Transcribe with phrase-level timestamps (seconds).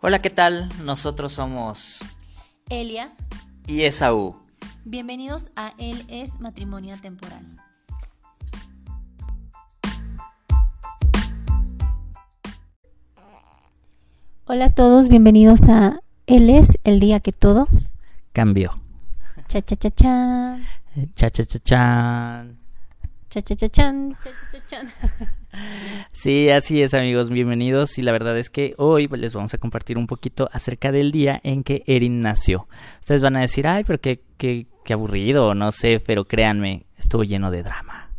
[0.00, 0.68] Hola, ¿qué tal?
[0.84, 2.00] Nosotros somos
[2.68, 3.12] Elia.
[3.66, 4.36] y Esaú.
[4.84, 7.44] Bienvenidos a Él es Matrimonio Temporal.
[14.46, 17.68] Hola a todos, bienvenidos a Él es el día que todo.
[18.32, 18.80] Cambio.
[19.48, 20.58] Cha cha cha cha.
[21.14, 22.58] Cha cha cha chan.
[23.28, 24.16] Cha cha cha chan.
[24.22, 25.28] Cha cha cha chan.
[26.12, 27.30] Sí, así es, amigos.
[27.30, 27.98] Bienvenidos.
[27.98, 31.12] Y la verdad es que hoy pues, les vamos a compartir un poquito acerca del
[31.12, 32.66] día en que Erin nació.
[33.00, 37.22] Ustedes van a decir, ay, pero qué, qué, qué aburrido, no sé, pero créanme, estuvo
[37.22, 38.10] lleno de drama.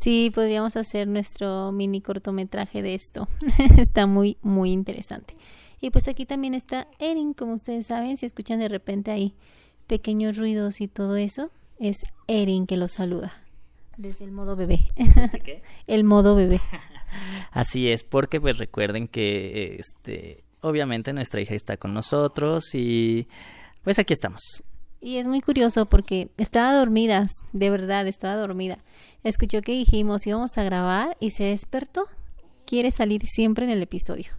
[0.00, 3.26] Sí, podríamos hacer nuestro mini cortometraje de esto.
[3.78, 5.36] está muy, muy interesante.
[5.80, 9.34] Y pues aquí también está Erin, como ustedes saben, si escuchan de repente ahí
[9.88, 11.96] pequeños ruidos y todo eso, es
[12.28, 13.32] Erin que los saluda.
[13.98, 14.86] Desde el modo bebé.
[15.44, 15.62] qué?
[15.88, 16.60] el modo bebé.
[17.50, 23.28] Así es, porque pues recuerden que este obviamente nuestra hija está con nosotros y
[23.82, 24.62] pues aquí estamos.
[25.00, 28.78] Y es muy curioso porque estaba dormida, de verdad, estaba dormida.
[29.24, 32.06] Escuchó que dijimos íbamos a grabar y se despertó.
[32.66, 34.32] Quiere salir siempre en el episodio.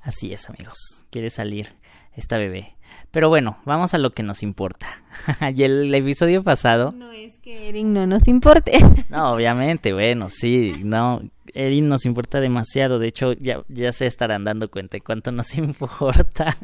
[0.00, 0.78] Así es, amigos.
[1.10, 1.74] Quiere salir
[2.18, 2.74] esta bebé.
[3.10, 5.02] Pero bueno, vamos a lo que nos importa.
[5.54, 8.78] y el episodio pasado, No es que Erin no nos importe.
[9.08, 11.22] no, obviamente, bueno, sí, no,
[11.54, 12.98] Erin nos importa demasiado.
[12.98, 16.54] De hecho, ya, ya se estarán dando cuenta de cuánto nos importa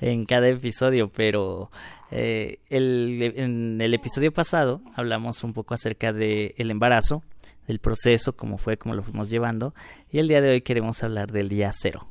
[0.00, 1.08] en cada episodio.
[1.08, 1.70] Pero
[2.10, 7.22] eh, el, en el episodio pasado hablamos un poco acerca del el embarazo,
[7.66, 9.74] del proceso, cómo fue, cómo lo fuimos llevando.
[10.10, 12.06] Y el día de hoy queremos hablar del día cero.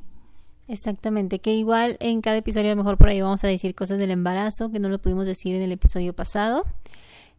[0.70, 3.98] Exactamente, que igual en cada episodio a lo mejor por ahí vamos a decir cosas
[3.98, 6.64] del embarazo que no lo pudimos decir en el episodio pasado,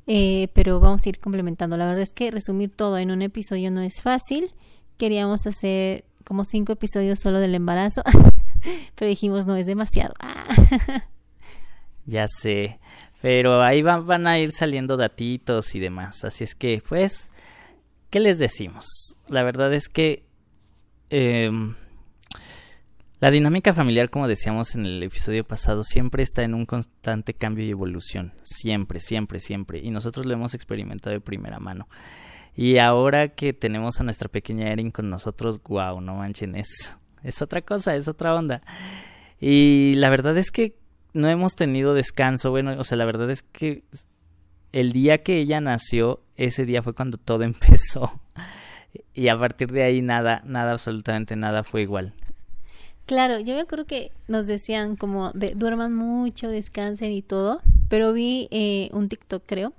[0.06, 1.78] eh, pero vamos a ir complementando.
[1.78, 4.54] La verdad es que resumir todo en un episodio no es fácil.
[4.98, 8.04] Queríamos hacer como cinco episodios solo del embarazo,
[8.96, 10.14] pero dijimos no es demasiado.
[12.06, 12.80] Ya sé,
[13.22, 16.26] pero ahí van, van a ir saliendo datitos y demás.
[16.26, 17.32] Así es que, pues,
[18.10, 19.16] ¿qué les decimos?
[19.30, 20.26] La verdad es que
[21.10, 21.76] em,
[23.22, 27.64] la dinámica familiar, como decíamos en el episodio pasado, siempre está en un constante cambio
[27.64, 28.34] y evolución.
[28.42, 29.78] Siempre, siempre, siempre.
[29.78, 31.88] Y nosotros lo hemos experimentado de primera mano.
[32.56, 37.44] Y ahora que tenemos a nuestra pequeña Erin con nosotros, wow, no manchen, es, es
[37.44, 38.64] otra cosa, es otra onda.
[39.40, 40.76] Y la verdad es que
[41.14, 42.50] no hemos tenido descanso.
[42.50, 43.84] Bueno, o sea, la verdad es que
[44.72, 48.20] el día que ella nació, ese día fue cuando todo empezó.
[49.14, 52.16] Y a partir de ahí nada, nada, absolutamente nada fue igual.
[53.12, 58.14] Claro, yo me acuerdo que nos decían como de, duerman mucho, descansen y todo, pero
[58.14, 59.74] vi eh, un TikTok creo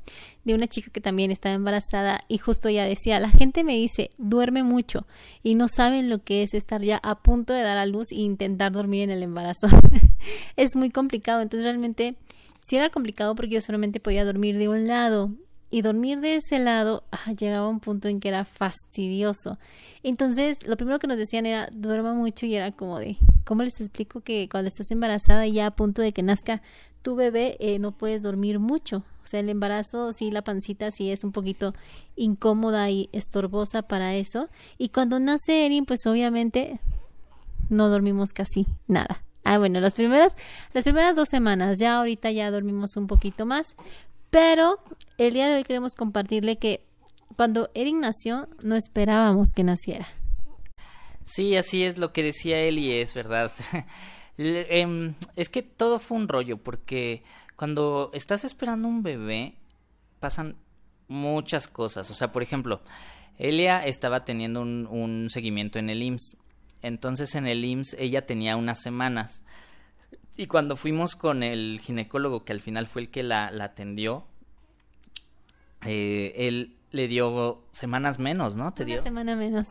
[0.44, 4.10] de una chica que también estaba embarazada y justo ya decía, la gente me dice,
[4.18, 5.06] duerme mucho
[5.42, 8.16] y no saben lo que es estar ya a punto de dar a luz e
[8.16, 9.66] intentar dormir en el embarazo.
[10.56, 12.16] es muy complicado, entonces realmente
[12.60, 15.30] sí era complicado porque yo solamente podía dormir de un lado
[15.72, 19.58] y dormir de ese lado ah, llegaba a un punto en que era fastidioso.
[20.02, 23.16] Entonces, lo primero que nos decían era duerma mucho y era como de,
[23.46, 26.60] ¿cómo les explico que cuando estás embarazada y ya a punto de que nazca
[27.00, 28.98] tu bebé eh, no puedes dormir mucho?
[29.24, 31.74] O sea, el embarazo, sí, la pancita sí es un poquito
[32.16, 34.50] incómoda y estorbosa para eso.
[34.76, 36.80] Y cuando nace Erin, pues obviamente
[37.70, 39.22] no dormimos casi nada.
[39.44, 40.36] Ah, bueno, las primeras,
[40.74, 43.74] las primeras dos semanas, ya ahorita ya dormimos un poquito más,
[44.32, 44.78] pero
[45.18, 46.86] el día de hoy queremos compartirle que
[47.36, 50.08] cuando Erin nació, no esperábamos que naciera.
[51.22, 53.52] Sí, así es lo que decía él y es verdad.
[54.38, 57.22] Em, es que todo fue un rollo porque
[57.54, 59.56] cuando estás esperando un bebé
[60.18, 60.56] pasan
[61.08, 62.10] muchas cosas.
[62.10, 62.80] O sea, por ejemplo,
[63.36, 66.38] Elia estaba teniendo un, un seguimiento en el IMSS.
[66.80, 69.42] Entonces en el IMSS ella tenía unas semanas.
[70.36, 74.24] Y cuando fuimos con el ginecólogo, que al final fue el que la, la atendió,
[75.84, 78.72] eh, él le dio semanas menos, ¿no?
[78.72, 78.96] ¿Te dio?
[78.96, 79.68] Una semana menos.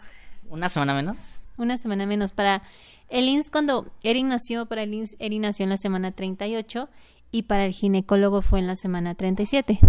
[0.50, 1.18] ¿Una semana menos?
[1.58, 2.32] Una semana menos.
[2.32, 2.64] Para
[3.10, 6.90] el INS, cuando Erin nació, para el INS, Erin nació en la semana 38
[7.32, 9.80] y para el ginecólogo fue en la semana 37.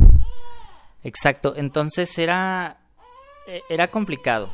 [1.04, 2.78] Exacto, entonces era
[3.46, 4.48] eh, era complicado.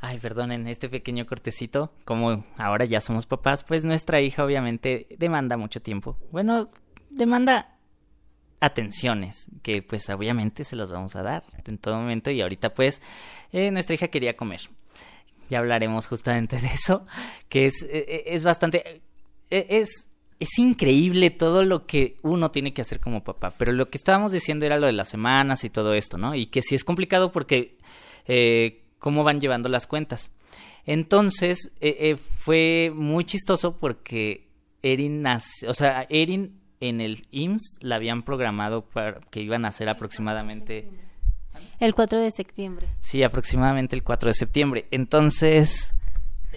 [0.00, 5.56] Ay, perdonen, este pequeño cortecito, como ahora ya somos papás, pues nuestra hija obviamente demanda
[5.56, 6.18] mucho tiempo.
[6.30, 6.68] Bueno,
[7.10, 7.78] demanda
[8.60, 13.00] atenciones, que pues obviamente se las vamos a dar en todo momento y ahorita pues
[13.52, 14.60] eh, nuestra hija quería comer.
[15.48, 17.06] Ya hablaremos justamente de eso,
[17.48, 19.02] que es, eh, es bastante...
[19.50, 23.54] eh, es es increíble todo lo que uno tiene que hacer como papá.
[23.56, 26.34] Pero lo que estábamos diciendo era lo de las semanas y todo esto, ¿no?
[26.34, 27.78] Y que sí es complicado porque
[28.26, 30.30] eh, cómo van llevando las cuentas.
[30.84, 34.48] Entonces, eh, eh, fue muy chistoso porque
[34.82, 39.72] Erin nació, o sea, Erin en el IMSS la habían programado para que iban a
[39.72, 40.88] ser aproximadamente...
[41.80, 42.86] El 4 de septiembre.
[43.00, 44.86] Sí, aproximadamente el 4 de septiembre.
[44.90, 45.92] Entonces,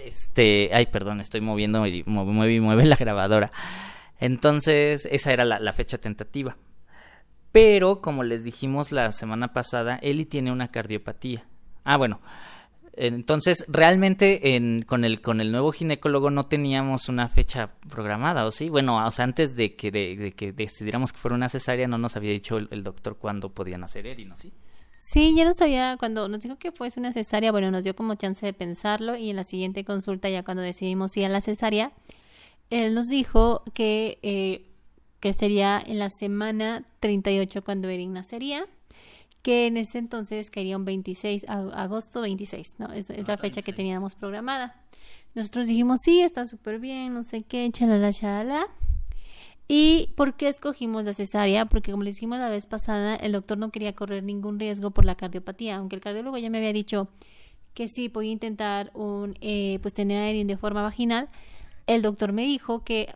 [0.04, 3.52] este, ay, perdón, estoy moviendo y mueve y mueve la grabadora.
[4.18, 6.56] Entonces, esa era la, fecha tentativa.
[7.52, 11.46] Pero, como les dijimos la semana pasada, Eli tiene una cardiopatía.
[11.84, 12.20] Ah, bueno.
[13.02, 18.50] Entonces, realmente en, con, el, con el nuevo ginecólogo no teníamos una fecha programada, ¿o
[18.50, 18.68] sí?
[18.68, 22.16] Bueno, o sea, antes de que, de, que decidiéramos que fuera una cesárea, no nos
[22.16, 24.36] había dicho el, doctor cuándo podían hacer Eli, ¿no?
[24.36, 24.52] ¿Sí?
[24.98, 28.16] Sí, ya no sabía, cuando nos dijo que fuese una cesárea, bueno, nos dio como
[28.16, 31.92] chance de pensarlo y en la siguiente consulta, ya cuando decidimos ir a la cesárea,
[32.68, 34.66] él nos dijo que, eh,
[35.20, 38.66] que sería en la semana 38 cuando Erin nacería,
[39.42, 42.92] que en ese entonces caería un 26, agosto 26, ¿no?
[42.92, 44.82] Es, es la fecha que teníamos programada.
[45.34, 48.66] Nosotros dijimos, sí, está súper bien, no sé qué, chalala, chalala.
[49.68, 51.66] ¿Y por qué escogimos la cesárea?
[51.66, 55.04] Porque como le dijimos la vez pasada, el doctor no quería correr ningún riesgo por
[55.04, 57.08] la cardiopatía, aunque el cardiólogo ya me había dicho
[57.72, 61.28] que sí podía intentar un, eh, pues tener a Erin de forma vaginal.
[61.86, 63.14] El doctor me dijo que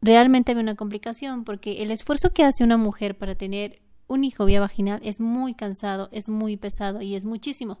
[0.00, 4.44] realmente había una complicación porque el esfuerzo que hace una mujer para tener un hijo
[4.44, 7.78] vía vaginal es muy cansado, es muy pesado y es muchísimo.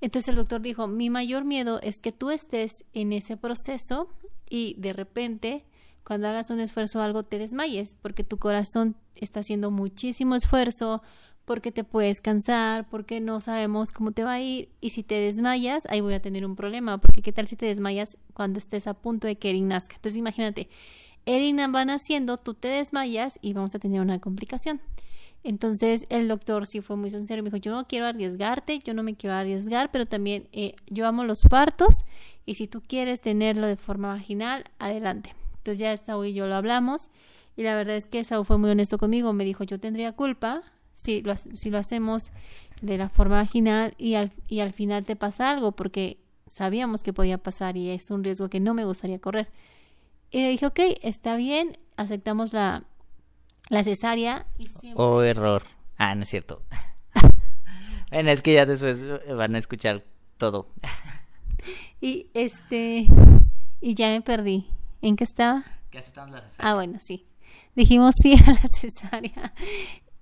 [0.00, 4.08] Entonces el doctor dijo, mi mayor miedo es que tú estés en ese proceso
[4.48, 5.64] y de repente
[6.04, 11.02] cuando hagas un esfuerzo o algo te desmayes, porque tu corazón está haciendo muchísimo esfuerzo,
[11.44, 15.14] porque te puedes cansar, porque no sabemos cómo te va a ir, y si te
[15.14, 18.86] desmayas, ahí voy a tener un problema, porque qué tal si te desmayas cuando estés
[18.86, 19.96] a punto de que Erin nazca.
[19.96, 20.68] Entonces imagínate,
[21.26, 24.80] Erin va naciendo, tú te desmayas y vamos a tener una complicación.
[25.44, 29.02] Entonces el doctor sí fue muy sincero, me dijo, yo no quiero arriesgarte, yo no
[29.02, 32.06] me quiero arriesgar, pero también eh, yo amo los partos
[32.46, 35.34] y si tú quieres tenerlo de forma vaginal, adelante.
[35.58, 37.10] Entonces ya Saúl y yo lo hablamos
[37.56, 39.34] y la verdad es que Saúl fue muy honesto conmigo.
[39.34, 40.62] Me dijo, yo tendría culpa
[40.94, 42.32] si lo, si lo hacemos
[42.80, 47.12] de la forma vaginal y al, y al final te pasa algo porque sabíamos que
[47.12, 49.48] podía pasar y es un riesgo que no me gustaría correr.
[50.30, 52.84] Y le dije, ok, está bien, aceptamos la,
[53.68, 54.46] la cesárea.
[54.58, 55.62] Y Oh, error.
[55.96, 56.62] Ah, no es cierto.
[58.10, 60.04] bueno, es que ya después van a escuchar
[60.38, 60.68] todo.
[62.00, 63.06] y este,
[63.80, 64.66] y ya me perdí.
[65.02, 65.64] ¿En qué estaba?
[65.90, 66.70] Que aceptamos la cesárea.
[66.70, 67.26] Ah, bueno, sí.
[67.74, 69.52] Dijimos sí a la cesárea.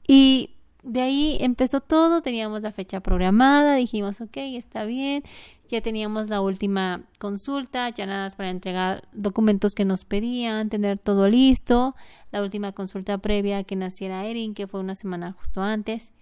[0.06, 5.22] Y de ahí empezó todo, teníamos la fecha programada, dijimos, ok, está bien,
[5.68, 10.98] ya teníamos la última consulta, ya nada más para entregar documentos que nos pedían, tener
[10.98, 11.94] todo listo,
[12.30, 16.12] la última consulta previa a que naciera Erin, que fue una semana justo antes,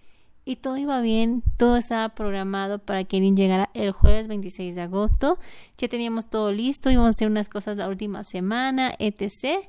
[0.45, 4.81] y todo iba bien, todo estaba programado para que Erin llegara el jueves 26 de
[4.81, 5.39] agosto.
[5.77, 9.67] Ya teníamos todo listo, íbamos a hacer unas cosas la última semana, etc.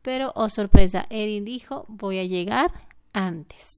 [0.00, 2.72] Pero, oh sorpresa, Erin dijo, voy a llegar
[3.12, 3.71] antes.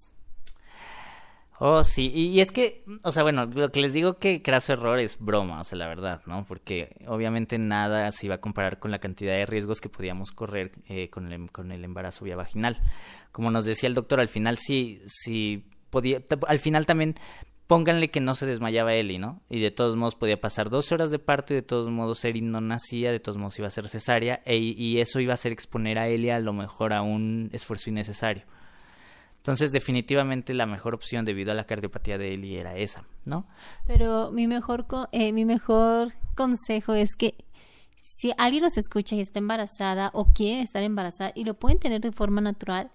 [1.61, 4.99] Oh, sí, y, es que, o sea, bueno, lo que les digo que craso error
[4.99, 6.45] es broma, o sea, la verdad, ¿no?
[6.45, 10.73] Porque obviamente nada se iba a comparar con la cantidad de riesgos que podíamos correr
[10.89, 12.81] eh, con, el, con el embarazo vía vaginal.
[13.31, 15.65] Como nos decía el doctor, al final sí, sí
[16.49, 17.15] al final también
[17.67, 19.41] pónganle que no se desmayaba Eli, ¿no?
[19.49, 22.41] Y de todos modos podía pasar 12 horas de parto y de todos modos Eli
[22.41, 25.53] no nacía, de todos modos iba a ser cesárea e, y eso iba a ser
[25.53, 28.45] exponer a Eli a lo mejor a un esfuerzo innecesario.
[29.45, 33.47] Entonces, definitivamente la mejor opción debido a la cardiopatía de Eli era esa, ¿no?
[33.87, 37.35] Pero mi mejor, eh, mi mejor consejo es que
[38.01, 42.01] si alguien nos escucha y está embarazada o quiere estar embarazada y lo pueden tener
[42.01, 42.91] de forma natural,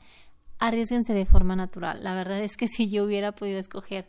[0.58, 2.04] arriesguense de forma natural.
[2.04, 4.08] La verdad es que si yo hubiera podido escoger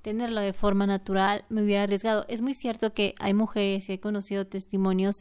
[0.00, 2.24] tenerlo de forma natural, me hubiera arriesgado.
[2.28, 5.16] Es muy cierto que hay mujeres y he conocido testimonios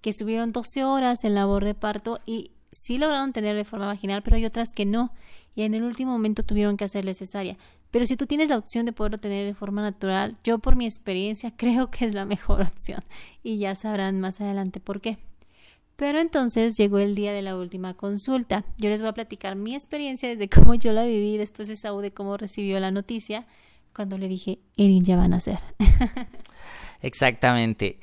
[0.00, 4.22] que estuvieron 12 horas en labor de parto y sí lograron tener de forma vaginal,
[4.22, 5.12] pero hay otras que no.
[5.58, 7.56] Y en el último momento tuvieron que hacerle cesárea.
[7.90, 10.86] Pero si tú tienes la opción de poderlo tener de forma natural, yo por mi
[10.86, 13.00] experiencia creo que es la mejor opción.
[13.42, 15.18] Y ya sabrán más adelante por qué.
[15.96, 18.64] Pero entonces llegó el día de la última consulta.
[18.76, 22.02] Yo les voy a platicar mi experiencia desde cómo yo la viví, después de Saúl
[22.02, 23.44] de cómo recibió la noticia,
[23.92, 25.58] cuando le dije, Erin ya van a nacer.
[27.02, 27.98] Exactamente.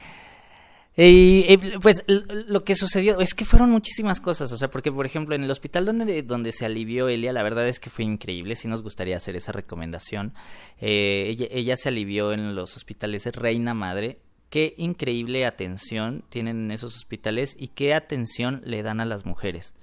[0.97, 5.35] Y pues lo que sucedió es que fueron muchísimas cosas, o sea, porque por ejemplo
[5.35, 8.69] en el hospital donde, donde se alivió Elia, la verdad es que fue increíble, sí
[8.69, 10.33] nos gustaría hacer esa recomendación.
[10.79, 16.71] Eh, ella, ella se alivió en los hospitales Reina Madre, qué increíble atención tienen en
[16.71, 19.73] esos hospitales y qué atención le dan a las mujeres.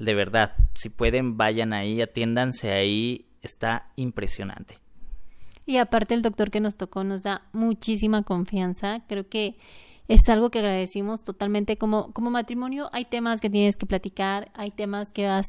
[0.00, 4.78] De verdad, si pueden, vayan ahí, atiéndanse ahí, está impresionante.
[5.66, 9.04] Y aparte el doctor que nos tocó nos da muchísima confianza.
[9.06, 9.56] Creo que
[10.08, 11.76] es algo que agradecimos totalmente.
[11.76, 15.46] Como, como matrimonio hay temas que tienes que platicar, hay temas que vas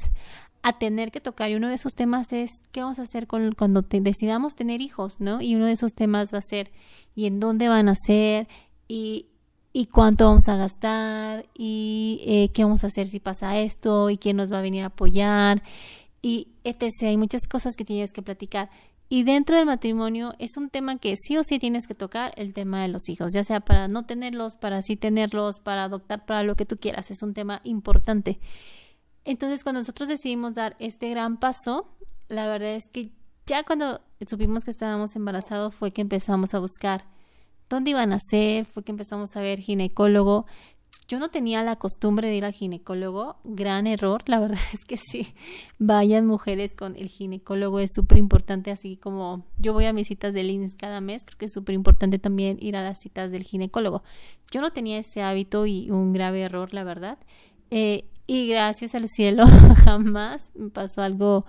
[0.62, 3.54] a tener que tocar y uno de esos temas es qué vamos a hacer con,
[3.54, 5.42] cuando decidamos tener hijos, ¿no?
[5.42, 6.72] Y uno de esos temas va a ser
[7.16, 8.50] y en dónde van a ser
[8.90, 9.28] y,
[9.72, 14.18] y cuánto vamos a gastar y eh, qué vamos a hacer si pasa esto y
[14.18, 15.64] quién nos va a venir a apoyar
[16.22, 16.92] y etc.
[17.04, 18.70] Hay muchas cosas que tienes que platicar.
[19.12, 22.54] Y dentro del matrimonio es un tema que sí o sí tienes que tocar, el
[22.54, 26.44] tema de los hijos, ya sea para no tenerlos, para sí tenerlos, para adoptar, para
[26.44, 27.10] lo que tú quieras.
[27.10, 28.40] Es un tema importante.
[29.26, 31.90] Entonces, cuando nosotros decidimos dar este gran paso,
[32.28, 33.12] la verdad es que
[33.48, 37.06] ya cuando supimos que estábamos embarazados fue que empezamos a buscar
[37.68, 40.46] dónde iban a ser, fue que empezamos a ver ginecólogo.
[41.10, 44.96] Yo no tenía la costumbre de ir al ginecólogo, gran error, la verdad es que
[44.96, 45.34] sí,
[45.80, 50.36] vayan mujeres con el ginecólogo, es súper importante, así como yo voy a mis citas
[50.36, 53.42] del INS cada mes, creo que es súper importante también ir a las citas del
[53.42, 54.04] ginecólogo.
[54.52, 57.18] Yo no tenía ese hábito y un grave error, la verdad,
[57.72, 59.46] eh, y gracias al cielo
[59.84, 61.44] jamás me pasó algo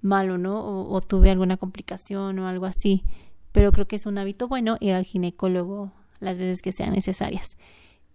[0.00, 0.88] malo, ¿no?
[0.88, 3.04] o tuve alguna complicación o algo así,
[3.52, 7.58] pero creo que es un hábito bueno ir al ginecólogo las veces que sean necesarias.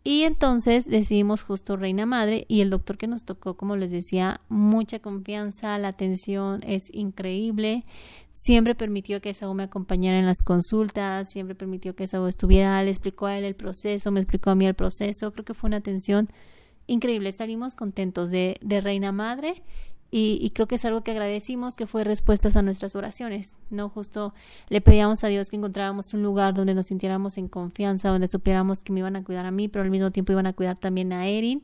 [0.10, 4.40] Y entonces decidimos justo Reina Madre y el doctor que nos tocó, como les decía,
[4.48, 7.84] mucha confianza, la atención es increíble,
[8.32, 12.90] siempre permitió que Saúl me acompañara en las consultas, siempre permitió que Saúl estuviera, le
[12.90, 15.76] explicó a él el proceso, me explicó a mí el proceso, creo que fue una
[15.76, 16.30] atención
[16.86, 19.62] increíble, salimos contentos de, de Reina Madre
[20.10, 23.90] y, creo que es algo que agradecimos, que fue respuestas a nuestras oraciones, ¿no?
[23.90, 24.34] Justo
[24.70, 28.84] le pedíamos a Dios que encontráramos un lugar donde nos sintiéramos en confianza, donde supiéramos
[28.84, 31.12] que me iban a cuidar a mí, pero al mismo tiempo iban a cuidar también
[31.12, 31.64] a Erin.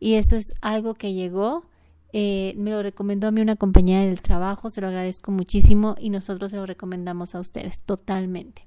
[0.00, 1.64] Y eso es algo que llegó.
[2.12, 6.10] Eh, me lo recomendó a mí una compañera del trabajo, se lo agradezco muchísimo y
[6.10, 8.66] nosotros se lo recomendamos a ustedes totalmente.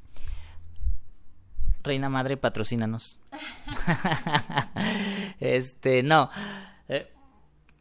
[1.84, 3.20] Reina Madre, patrocínanos.
[5.40, 6.30] este, no.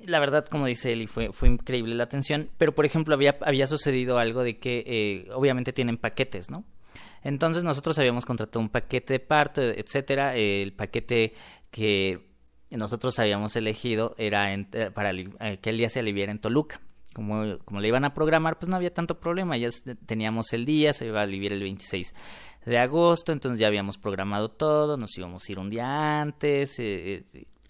[0.07, 3.66] La verdad, como dice Eli, fue, fue increíble la atención, pero por ejemplo había, había
[3.66, 6.64] sucedido algo de que eh, obviamente tienen paquetes, ¿no?
[7.23, 11.35] Entonces nosotros habíamos contratado un paquete de parto, etcétera, el paquete
[11.71, 12.30] que
[12.71, 16.80] nosotros habíamos elegido era eh, para eh, que el día se aliviara en Toluca.
[17.12, 19.69] Como, como le iban a programar, pues no había tanto problema, ya
[20.07, 22.14] teníamos el día, se iba a aliviar el 26
[22.66, 26.78] de agosto, entonces ya habíamos programado todo, nos íbamos a ir un día antes,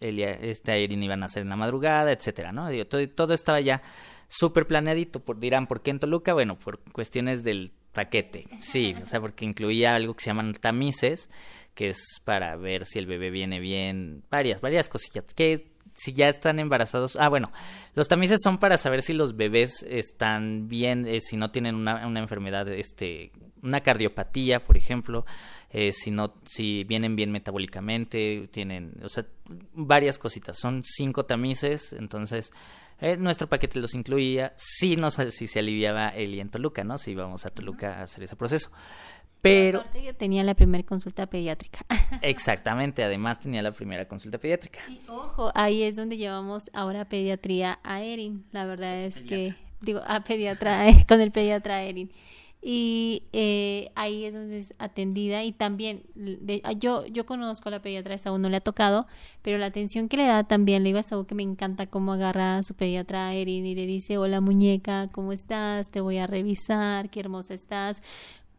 [0.01, 2.69] Elia, este Erin iban a hacer en la madrugada, etcétera, ¿no?
[2.87, 3.83] todo, todo, estaba ya
[4.29, 5.21] súper planeadito.
[5.21, 6.33] Por, dirán, ¿por qué en Toluca?
[6.33, 11.29] Bueno, por cuestiones del paquete, sí, o sea, porque incluía algo que se llaman tamices,
[11.75, 16.29] que es para ver si el bebé viene bien, varias, varias cosillas, que si ya
[16.29, 17.53] están embarazados, ah, bueno,
[17.95, 22.07] los tamices son para saber si los bebés están bien, eh, si no tienen una,
[22.07, 25.27] una enfermedad, este, una cardiopatía, por ejemplo,
[25.73, 29.25] eh, si no, si vienen bien metabólicamente, tienen, o sea,
[29.73, 30.59] varias cositas.
[30.59, 32.53] Son cinco tamices, entonces
[32.99, 34.53] eh, nuestro paquete los incluía.
[34.57, 36.99] Sí, no sé si se aliviaba el y en Toluca, ¿no?
[36.99, 38.71] Si íbamos a Toluca a hacer ese proceso.
[39.43, 41.87] Pero yo tenía la primera consulta pediátrica.
[42.21, 44.81] Exactamente, además tenía la primera consulta pediátrica.
[44.89, 48.45] Y ojo, ahí es donde llevamos ahora pediatría a Erin.
[48.51, 52.11] La verdad es que digo a pediatra con el pediatra Erin
[52.63, 56.03] y eh, ahí es donde es atendida y también
[56.63, 59.07] ah, yo yo conozco a la pediatra de Saúl no le ha tocado
[59.41, 62.13] pero la atención que le da también le digo a Saúl que me encanta cómo
[62.13, 66.27] agarra a su pediatra Erin y le dice hola muñeca cómo estás te voy a
[66.27, 68.03] revisar qué hermosa estás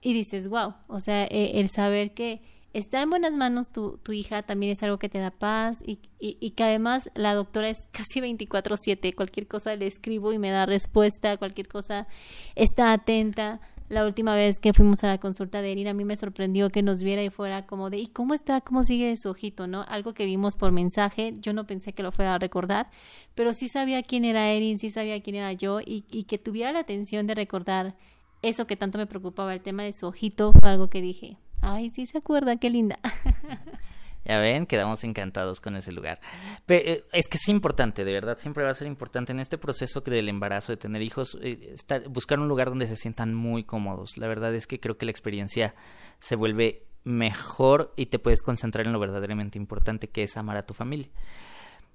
[0.02, 2.42] y dices wow o sea eh, el saber que
[2.74, 6.00] está en buenas manos tu, tu hija también es algo que te da paz y,
[6.20, 10.50] y, y que además la doctora es casi 24/7 cualquier cosa le escribo y me
[10.50, 12.08] da respuesta cualquier cosa
[12.56, 13.62] está atenta
[13.92, 16.82] la última vez que fuimos a la consulta de Erin, a mí me sorprendió que
[16.82, 18.62] nos viera y fuera como de, ¿y cómo está?
[18.62, 19.68] ¿Cómo sigue su ojito?
[19.68, 19.84] ¿No?
[19.86, 22.90] Algo que vimos por mensaje, yo no pensé que lo fuera a recordar,
[23.36, 26.72] pero sí sabía quién era Erin, sí sabía quién era yo y, y que tuviera
[26.72, 27.98] la atención de recordar
[28.42, 31.90] eso que tanto me preocupaba, el tema de su ojito, fue algo que dije, ay,
[31.90, 32.98] sí se acuerda, qué linda.
[34.24, 36.20] Ya ven, quedamos encantados con ese lugar.
[36.68, 40.02] Eh, es que es importante, de verdad, siempre va a ser importante en este proceso
[40.02, 41.76] del embarazo, de tener hijos, eh,
[42.10, 44.18] buscar un lugar donde se sientan muy cómodos.
[44.18, 45.74] La verdad es que creo que la experiencia
[46.20, 50.68] se vuelve mejor y te puedes concentrar en lo verdaderamente importante que es amar a
[50.68, 51.10] tu familia.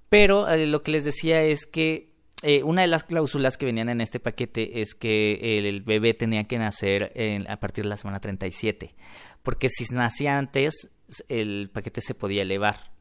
[0.09, 2.15] Pero eh, lo que les decía es que
[2.63, 6.59] una de las cláusulas que venían en este paquete es que el, bebé tenía que
[6.59, 7.11] nacer
[7.49, 8.93] a partir de la semana 37.
[9.41, 10.87] Porque si nacía antes,
[11.29, 12.91] el paquete se podía elevar.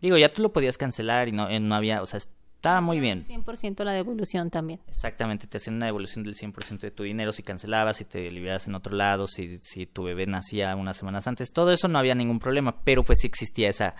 [0.00, 2.20] Digo, ya tú lo podías cancelar y no, no había, o sea,
[2.62, 3.26] Estaba muy bien.
[3.26, 4.78] 100% la devolución también.
[4.86, 8.68] Exactamente, te hacían una devolución del 100% de tu dinero si cancelabas, si te liberabas
[8.68, 11.52] en otro lado, si, si tu bebé nacía unas semanas antes.
[11.52, 13.96] Todo eso no había ningún problema, pero pues sí existía esa,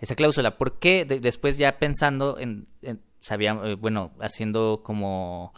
[0.00, 0.56] esa cláusula.
[0.56, 1.04] ¿Por qué?
[1.04, 2.66] después ya pensando en,
[3.20, 5.52] sabía, eh, bueno, haciendo como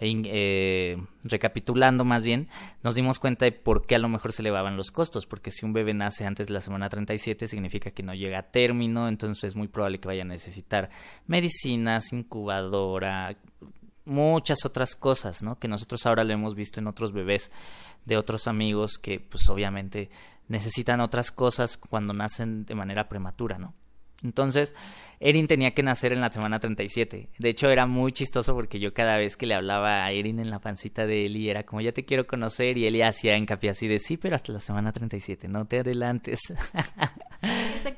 [0.00, 2.48] eh, recapitulando más bien,
[2.82, 5.64] nos dimos cuenta de por qué a lo mejor se elevaban los costos, porque si
[5.64, 9.44] un bebé nace antes de la semana 37 significa que no llega a término, entonces
[9.44, 10.90] es muy probable que vaya a necesitar
[11.26, 13.36] medicinas, incubadora,
[14.04, 15.58] muchas otras cosas, ¿no?
[15.58, 17.50] Que nosotros ahora lo hemos visto en otros bebés
[18.04, 20.10] de otros amigos que pues obviamente
[20.48, 23.74] necesitan otras cosas cuando nacen de manera prematura, ¿no?
[24.22, 24.74] Entonces,
[25.20, 27.28] Erin tenía que nacer en la semana 37.
[27.38, 30.50] De hecho, era muy chistoso porque yo cada vez que le hablaba a Erin en
[30.50, 33.88] la pancita de Eli era como, ya te quiero conocer, y Eli hacía hincapié así
[33.88, 36.40] de, sí, pero hasta la semana 37, no te adelantes.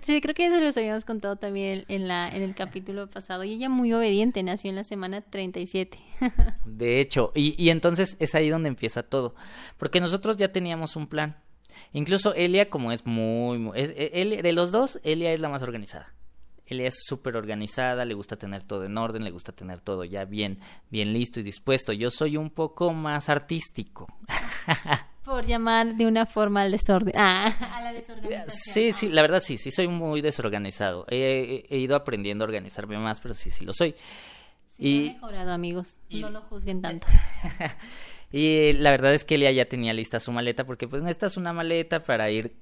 [0.02, 3.44] Sí, creo que eso lo habíamos contado también en, la, en el capítulo pasado.
[3.44, 5.98] Y ella muy obediente, nació en la semana 37.
[6.64, 9.34] De hecho, y, y entonces es ahí donde empieza todo.
[9.78, 11.36] Porque nosotros ya teníamos un plan.
[11.92, 13.58] Incluso Elia, como es muy...
[13.58, 16.12] muy es, e, de los dos, Elia es la más organizada.
[16.66, 20.24] Elia es súper organizada, le gusta tener todo en orden, le gusta tener todo ya
[20.24, 20.58] bien,
[20.90, 21.92] bien listo y dispuesto.
[21.92, 24.08] Yo soy un poco más artístico.
[25.24, 27.14] Por llamar de una forma al desorden.
[27.16, 28.50] Ah, a la desorganización.
[28.50, 31.04] Sí, sí, la verdad sí, sí soy muy desorganizado.
[31.08, 33.94] He, ido aprendiendo a organizarme más, pero sí, sí lo soy.
[34.78, 35.96] y, he mejorado, amigos.
[36.10, 37.06] No lo juzguen tanto.
[38.32, 41.52] Y la verdad es que Elia ya tenía lista su maleta porque pues necesitas una
[41.52, 42.54] maleta para ir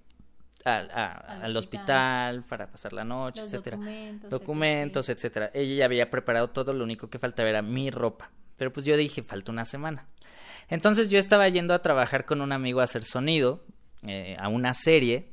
[0.64, 2.44] al, hospital.
[2.48, 3.76] para pasar la noche, etcétera.
[3.76, 5.50] Documentos, documentos etcétera.
[5.54, 8.30] Ella ya había preparado todo, lo único que faltaba era mi ropa.
[8.56, 10.06] Pero pues yo dije, falta una semana.
[10.68, 13.64] Entonces yo estaba yendo a trabajar con un amigo a hacer sonido,
[14.06, 15.30] eh, a una serie.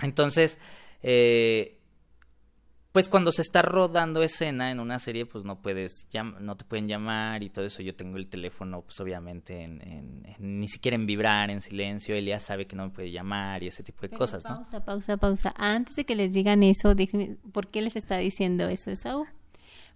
[0.00, 0.58] Entonces,
[1.02, 1.78] eh,
[2.94, 6.06] pues cuando se está rodando escena en una serie, pues no puedes,
[6.38, 7.82] no te pueden llamar y todo eso.
[7.82, 12.14] Yo tengo el teléfono, pues obviamente, en, ni siquiera en vibrar, en silencio.
[12.14, 14.62] Él ya sabe que no me puede llamar y ese tipo de cosas, pausa, ¿no?
[14.62, 15.54] Pausa, pausa, pausa.
[15.56, 16.94] Antes de que les digan eso,
[17.50, 19.26] ¿por qué les está diciendo eso, Esaú?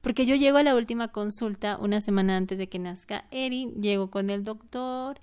[0.01, 4.11] Porque yo llego a la última consulta una semana antes de que nazca Erin, llego
[4.11, 5.21] con el doctor,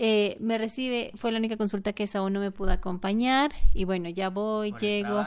[0.00, 4.08] eh, me recibe, fue la única consulta que esa no me pudo acompañar y bueno,
[4.08, 5.26] ya voy, llego.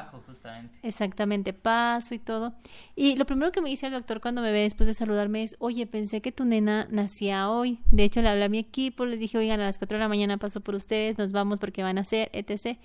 [0.81, 2.53] Exactamente, paso y todo.
[2.95, 5.57] Y lo primero que me dice el doctor cuando me ve después de saludarme es,
[5.59, 7.79] oye, pensé que tu nena nacía hoy.
[7.91, 10.07] De hecho, le hablé a mi equipo, les dije, oigan, a las 4 de la
[10.07, 12.77] mañana paso por ustedes, nos vamos porque van a hacer, etc.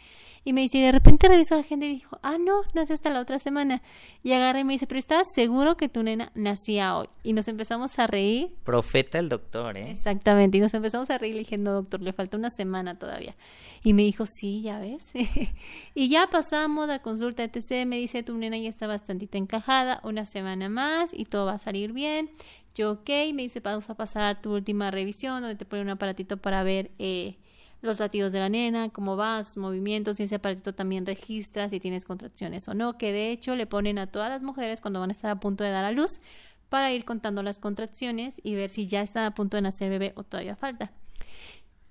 [0.43, 2.95] Y me dice, y de repente revisó a la gente y dijo, ah, no, nace
[2.95, 3.81] hasta la otra semana.
[4.25, 7.09] Y agarré y me dice, pero ¿estás seguro que tu nena nacía hoy?
[7.23, 8.51] Y nos empezamos a reír.
[8.65, 9.91] Profeta el doctor, ¿eh?
[9.91, 13.37] Exactamente, y nos empezamos a reír diciendo, doctor, le falta una semana todavía.
[13.83, 15.13] Y me dijo, sí, ya ves.
[15.95, 17.87] y ya pasamos la consulta etc.
[17.87, 21.59] Me dice, tu nena ya está bastante encajada, una semana más y todo va a
[21.59, 22.31] salir bien.
[22.75, 26.37] Yo, ok, me dice, vamos a pasar tu última revisión donde te pone un aparatito
[26.37, 27.39] para ver eh,
[27.81, 31.81] los latidos de la nena, cómo va, sus movimientos y ese aparatito también registra si
[31.81, 35.11] tienes contracciones o no, que de hecho le ponen a todas las mujeres cuando van
[35.11, 36.21] a estar a punto de dar a luz
[36.69, 40.13] para ir contando las contracciones y ver si ya están a punto de nacer bebé
[40.17, 40.93] o todavía falta.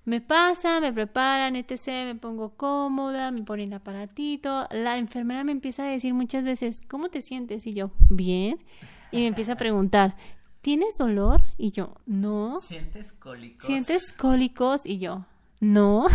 [0.06, 4.68] Me pasa, me preparan, etc., me pongo cómoda, me ponen el aparatito.
[4.72, 7.66] La enfermera me empieza a decir muchas veces, ¿cómo te sientes?
[7.66, 8.64] Y yo, bien.
[9.12, 10.16] Y me empieza a preguntar,
[10.62, 11.42] ¿tienes dolor?
[11.58, 12.60] Y yo, no.
[12.62, 13.66] ¿Sientes cólicos?
[13.66, 14.86] ¿Sientes cólicos?
[14.86, 15.26] Y yo,
[15.60, 16.08] no.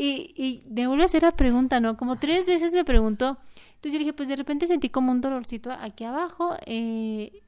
[0.00, 1.96] Y, y me vuelve a hacer la pregunta, ¿no?
[1.96, 3.36] Como tres veces me preguntó.
[3.78, 6.56] Entonces yo le dije, pues de repente sentí como un dolorcito aquí abajo.
[6.66, 7.42] Eh,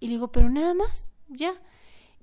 [0.00, 1.54] y le digo, pero nada más, ya.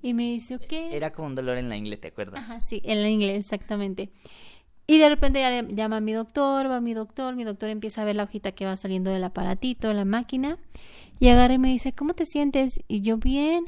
[0.02, 0.72] Y me dice, ok.
[0.72, 2.40] Era como un dolor en la ingle, ¿te acuerdas?
[2.40, 4.10] Ajá, sí, en la ingle, exactamente.
[4.86, 8.02] Y de repente ya llama a mi doctor, va a mi doctor, mi doctor empieza
[8.02, 10.58] a ver la hojita que va saliendo del aparatito, la máquina,
[11.20, 12.80] y agarra y me dice, ¿cómo te sientes?
[12.88, 13.66] Y yo, bien.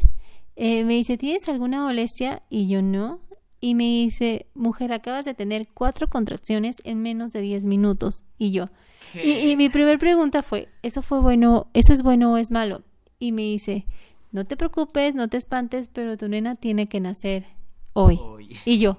[0.57, 2.43] Eh, me dice, ¿tienes alguna molestia?
[2.51, 3.21] Y yo, no.
[3.61, 8.25] Y me dice, mujer, acabas de tener cuatro contracciones en menos de diez minutos.
[8.37, 8.71] Y yo.
[9.15, 11.71] Y, y mi primera pregunta fue, ¿eso fue bueno?
[11.73, 12.83] ¿Eso es bueno o es malo?
[13.21, 13.87] Y me dice,
[14.33, 17.47] no te preocupes, no te espantes, pero tu nena tiene que nacer
[17.93, 18.19] hoy.
[18.65, 18.99] Y yo,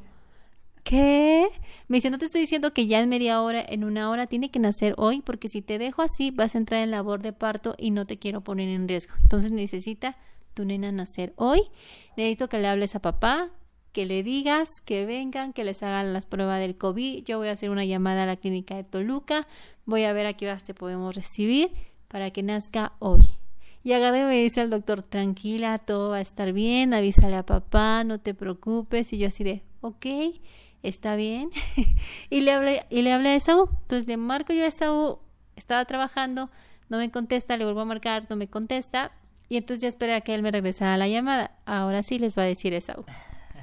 [0.84, 1.48] ¿qué?
[1.88, 4.52] Me dice, no te estoy diciendo que ya en media hora, en una hora, tiene
[4.52, 7.76] que nacer hoy, porque si te dejo así, vas a entrar en labor de parto
[7.78, 9.16] y no te quiero poner en riesgo.
[9.22, 10.18] Entonces necesita
[10.54, 11.62] tu nena nacer hoy.
[12.16, 13.50] Necesito que le hables a papá,
[13.92, 17.24] que le digas que vengan, que les hagan las pruebas del COVID.
[17.24, 19.48] Yo voy a hacer una llamada a la clínica de Toluca.
[19.86, 21.72] Voy a ver a qué horas te podemos recibir
[22.08, 23.22] para que nazca hoy.
[23.84, 27.46] Y agarré y me dice al doctor, tranquila, todo va a estar bien, avísale a
[27.46, 29.12] papá, no te preocupes.
[29.12, 30.06] Y yo así de, ok,
[30.84, 31.50] está bien.
[32.30, 33.70] y le hablé, y le hablé a Esaú.
[33.82, 35.20] Entonces le marco yo a Esaú,
[35.58, 36.50] estaba trabajando,
[36.88, 39.12] no me contesta, le vuelvo a marcar, no me contesta.
[39.50, 41.60] Y entonces ya esperé a que él me regresara la llamada.
[41.66, 43.06] Ahora sí les va a decir eso.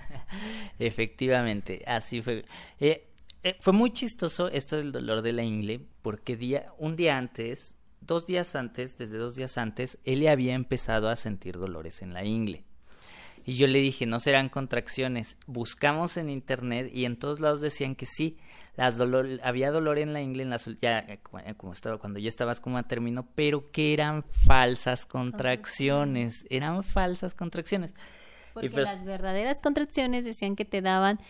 [0.78, 2.44] Efectivamente, así fue.
[2.78, 3.08] Eh,
[3.42, 7.76] eh, fue muy chistoso esto del dolor de la ingle, porque día, un día antes,
[8.10, 12.24] dos días antes, desde dos días antes, él había empezado a sentir dolores en la
[12.24, 12.64] ingle.
[13.46, 15.36] Y yo le dije, no serán contracciones.
[15.46, 18.36] Buscamos en internet y en todos lados decían que sí.
[18.76, 21.20] Las dolor, había dolor en la ingle, en la, ya, eh,
[21.56, 26.44] como estaba, cuando ya estabas como a término, pero que eran falsas contracciones.
[26.50, 27.94] Eran falsas contracciones.
[28.54, 31.20] Porque pues las verdaderas contracciones decían que te daban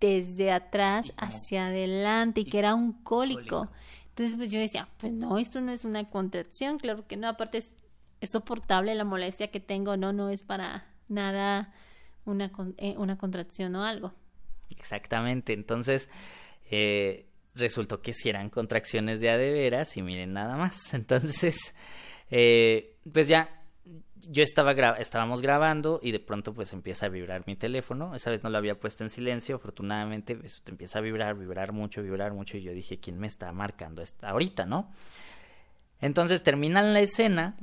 [0.00, 3.70] desde atrás hacia adelante y que era un cólico.
[4.16, 7.58] Entonces, pues yo decía, pues no, esto no es una contracción, claro que no, aparte
[7.58, 7.76] es,
[8.22, 11.74] soportable la molestia que tengo, no, no es para nada
[12.24, 14.14] una, eh, una contracción o algo.
[14.70, 16.08] Exactamente, entonces
[16.70, 20.94] eh, resultó que si eran contracciones de a de veras y miren nada más.
[20.94, 21.74] Entonces,
[22.30, 23.65] eh, pues ya
[24.28, 28.14] yo estaba estábamos grabando y de pronto pues empieza a vibrar mi teléfono.
[28.14, 32.02] Esa vez no lo había puesto en silencio, afortunadamente pues, empieza a vibrar, vibrar mucho,
[32.02, 34.90] vibrar mucho y yo dije, ¿quién me está marcando esta ahorita, no?
[36.00, 37.56] Entonces terminan la escena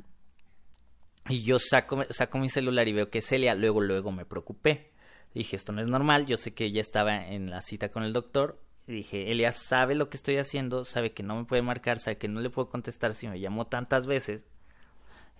[1.28, 4.92] y yo saco, saco mi celular y veo que es Celia, luego, luego me preocupé.
[5.34, 8.12] Dije, esto no es normal, yo sé que ella estaba en la cita con el
[8.12, 8.60] doctor.
[8.86, 12.28] Dije, Elia sabe lo que estoy haciendo, sabe que no me puede marcar, sabe que
[12.28, 14.46] no le puedo contestar si me llamó tantas veces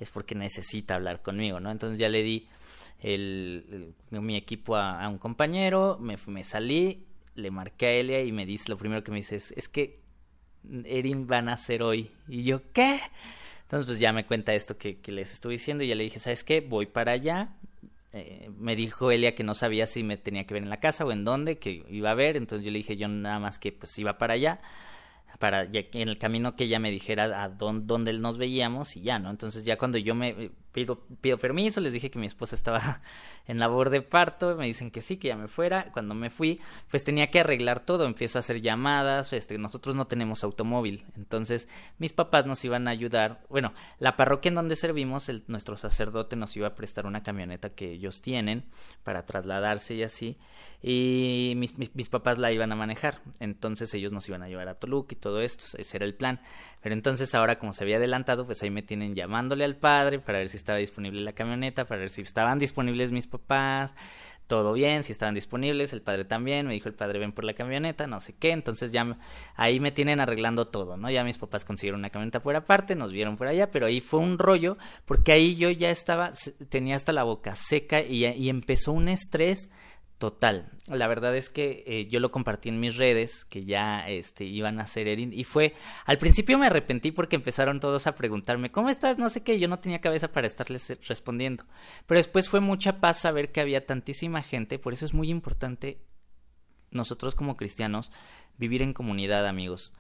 [0.01, 1.71] es porque necesita hablar conmigo, ¿no?
[1.71, 2.49] Entonces ya le di
[3.01, 7.05] el, mi equipo a, un compañero, me, me salí,
[7.35, 10.01] le marqué a Elia y me dice, lo primero que me dice es, es que
[10.85, 12.11] Erin van a ser hoy.
[12.29, 13.01] Y yo, ¿qué?
[13.63, 16.19] Entonces pues ya me cuenta esto que, que les estuve diciendo y ya le dije,
[16.19, 16.61] ¿sabes qué?
[16.61, 17.55] Voy para allá.
[18.13, 21.05] Eh, me dijo Elia que no sabía si me tenía que ver en la casa
[21.05, 23.73] o en dónde, que iba a ver, entonces yo le dije yo nada más que
[23.73, 24.61] pues iba para allá
[25.39, 29.03] para ya en el camino que ella me dijera a dónde, dónde nos veíamos y
[29.03, 29.31] ya, ¿no?
[29.31, 33.01] Entonces ya cuando yo me pido, pido permiso, les dije que mi esposa estaba
[33.47, 35.91] en labor de parto, me dicen que sí, que ya me fuera.
[35.93, 36.61] Cuando me fui,
[36.91, 41.69] pues tenía que arreglar todo, empiezo a hacer llamadas, este, nosotros no tenemos automóvil, entonces
[41.99, 46.55] mis papás nos iban a ayudar, bueno, la parroquia en donde servimos, nuestro sacerdote nos
[46.57, 48.65] iba a prestar una camioneta que ellos tienen
[49.05, 50.37] para trasladarse y así,
[50.83, 54.69] y mis, mis, mis papás la iban a manejar, entonces ellos nos iban a llevar
[54.69, 56.41] a Toluca y todo esto, ese era el plan.
[56.83, 60.41] Pero entonces ahora como se había adelantado, pues ahí me tienen llamándole al padre para
[60.41, 63.95] ver si estaba disponible la camioneta, para ver si estaban disponibles mis papás,
[64.47, 67.53] todo bien, si estaban disponibles, el padre también, me dijo el padre ven por la
[67.53, 69.19] camioneta, no sé qué, entonces ya
[69.57, 71.11] ahí me tienen arreglando todo, ¿no?
[71.11, 74.21] Ya mis papás consiguieron una camioneta por aparte, nos vieron por allá, pero ahí fue
[74.21, 76.33] un rollo, porque ahí yo ya estaba,
[76.71, 79.71] tenía hasta la boca seca y, y empezó un estrés
[80.25, 80.71] total.
[80.87, 84.81] La verdad es que eh, yo lo compartí en mis redes, que ya este, iban
[84.81, 85.75] a hacer Erin, y fue,
[86.07, 89.19] al principio me arrepentí porque empezaron todos a preguntarme, ¿cómo estás?
[89.19, 91.65] No sé qué, yo no tenía cabeza para estarles eh, respondiendo.
[92.07, 95.99] Pero después fue mucha paz saber que había tantísima gente, por eso es muy importante
[96.91, 98.11] nosotros como cristianos
[98.57, 99.93] vivir en comunidad, amigos.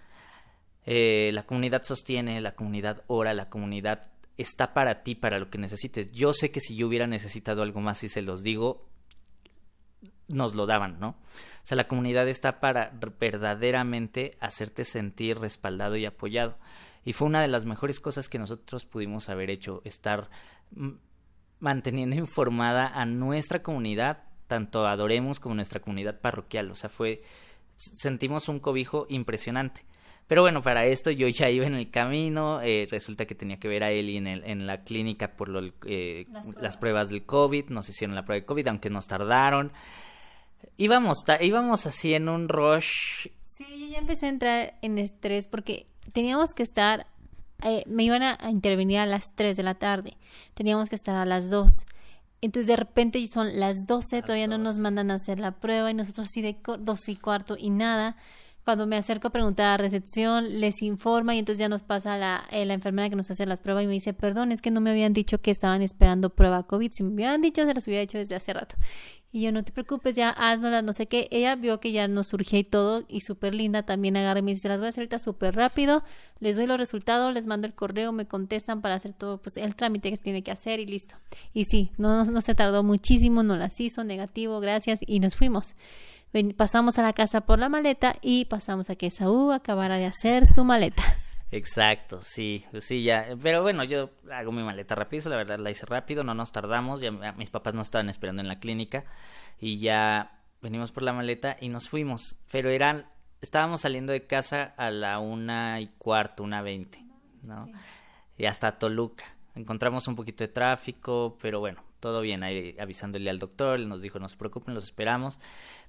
[0.87, 5.58] Eh, la comunidad sostiene, la comunidad ora, la comunidad está para ti, para lo que
[5.58, 6.12] necesites.
[6.12, 8.88] Yo sé que si yo hubiera necesitado algo más y se los digo,
[10.28, 11.08] nos lo daban, ¿no?
[11.08, 16.56] O sea, la comunidad está para verdaderamente hacerte sentir respaldado y apoyado.
[17.04, 20.30] Y fue una de las mejores cosas que nosotros pudimos haber hecho, estar
[21.58, 26.70] manteniendo informada a nuestra comunidad, tanto Adoremos como nuestra comunidad parroquial.
[26.70, 27.22] O sea, fue,
[27.76, 29.84] sentimos un cobijo impresionante.
[30.26, 33.68] Pero bueno, para esto yo ya iba en el camino, eh, resulta que tenía que
[33.68, 36.62] ver a Eli en, el, en la clínica por lo, eh, las, pruebas.
[36.62, 37.08] las, pruebas.
[37.10, 39.72] del COVID, nos hicieron la prueba de COVID, aunque nos tardaron
[40.77, 43.29] íbamos, íbamos así en un rush.
[43.40, 47.07] Sí, yo ya empecé a entrar en estrés porque teníamos que estar,
[47.62, 50.16] eh, me iban a, intervenir a las 3 de la tarde,
[50.55, 51.70] teníamos que estar a las 2.
[52.40, 55.94] Entonces de repente son las 12, todavía no nos mandan a hacer la prueba y
[55.94, 58.16] nosotros así de 2 y cuarto y nada.
[58.64, 62.44] Cuando me acerco a preguntar a recepción, les informa y entonces ya nos pasa la,
[62.50, 64.81] eh, la enfermera que nos hace las pruebas y me dice, perdón, es que no
[64.81, 66.90] me habían dicho que estaban esperando prueba COVID.
[66.90, 68.77] Si me hubieran dicho, se las hubiera hecho desde hace rato.
[69.35, 71.27] Y yo, no te preocupes, ya hazla, no sé qué.
[71.33, 74.53] Ella vio que ya nos surgía y todo, y súper linda, también agarra y me
[74.53, 76.05] dice, las voy a hacer ahorita súper rápido,
[76.38, 79.74] les doy los resultados, les mando el correo, me contestan para hacer todo, pues el
[79.74, 81.16] trámite que se tiene que hacer y listo.
[81.53, 85.74] Y sí, no, no, se tardó muchísimo, no las hizo, negativo, gracias, y nos fuimos.
[86.57, 90.47] Pasamos a la casa por la maleta y pasamos a que Saúl acabara de hacer
[90.47, 91.03] su maleta.
[91.51, 93.29] Exacto, sí, sí, ya.
[93.40, 97.01] Pero bueno, yo hago mi maleta rápido, la verdad la hice rápido, no nos tardamos,
[97.01, 99.05] ya mis papás nos estaban esperando en la clínica
[99.61, 102.38] y ya venimos por la maleta y nos fuimos.
[102.51, 103.07] Pero eran,
[103.40, 107.05] estábamos saliendo de casa a la una y cuarto, una veinte,
[107.42, 107.68] ¿no?
[108.37, 109.25] Y hasta Toluca.
[109.55, 114.02] encontramos un poquito de tráfico, pero bueno, todo bien, ahí avisándole al doctor, él nos
[114.02, 115.38] dijo, no se preocupen, los esperamos.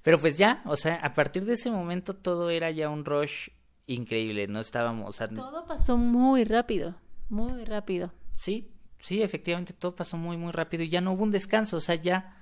[0.00, 3.50] Pero pues ya, o sea, a partir de ese momento todo era ya un rush
[3.86, 5.10] increíble, no estábamos...
[5.10, 6.94] O sea, todo pasó muy rápido,
[7.28, 8.14] muy rápido.
[8.32, 11.80] Sí, sí, efectivamente todo pasó muy, muy rápido y ya no hubo un descanso, o
[11.80, 12.34] sea, ya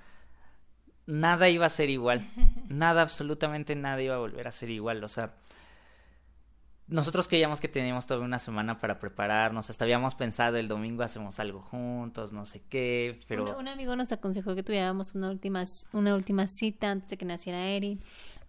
[1.05, 2.25] nada iba a ser igual,
[2.69, 5.33] nada, absolutamente nada iba a volver a ser igual, o sea,
[6.87, 11.39] nosotros creíamos que teníamos toda una semana para prepararnos, hasta habíamos pensado el domingo hacemos
[11.39, 13.57] algo juntos, no sé qué, pero...
[13.57, 17.67] Un, amigo nos aconsejó que tuviéramos una última, una última cita antes de que naciera
[17.67, 17.99] Erin,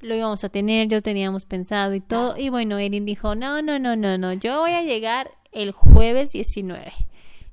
[0.01, 3.79] lo íbamos a tener, yo teníamos pensado y todo, y bueno, Erin dijo, no, no,
[3.79, 6.92] no, no, no, yo voy a llegar el jueves 19.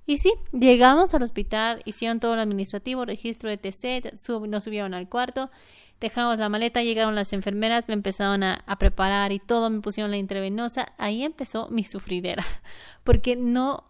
[0.06, 4.14] Y sí, llegamos al hospital, hicieron todo lo administrativo, registro de TC,
[4.50, 5.50] nos subieron al cuarto,
[6.04, 10.18] dejamos la maleta, llegaron las enfermeras, me empezaron a, preparar y todo, me pusieron la
[10.18, 12.44] intravenosa, ahí empezó mi sufridera,
[13.06, 13.86] porque no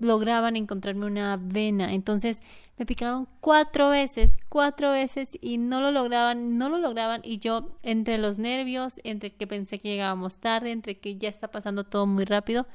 [0.00, 2.42] lograban encontrarme una vena, entonces
[2.78, 7.78] me picaron cuatro veces, cuatro veces y no lo lograban, no lo lograban y yo
[7.84, 12.06] entre los nervios, entre que pensé que llegábamos tarde, entre que ya está pasando todo
[12.06, 12.66] muy rápido,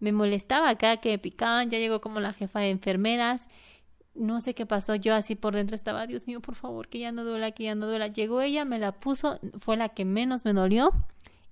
[0.00, 3.48] me molestaba acá que me picaban, ya llegó como la jefa de enfermeras,
[4.18, 7.12] no sé qué pasó, yo así por dentro estaba, Dios mío, por favor, que ya
[7.12, 8.08] no duela, que ya no duela.
[8.08, 10.92] Llegó ella, me la puso, fue la que menos me dolió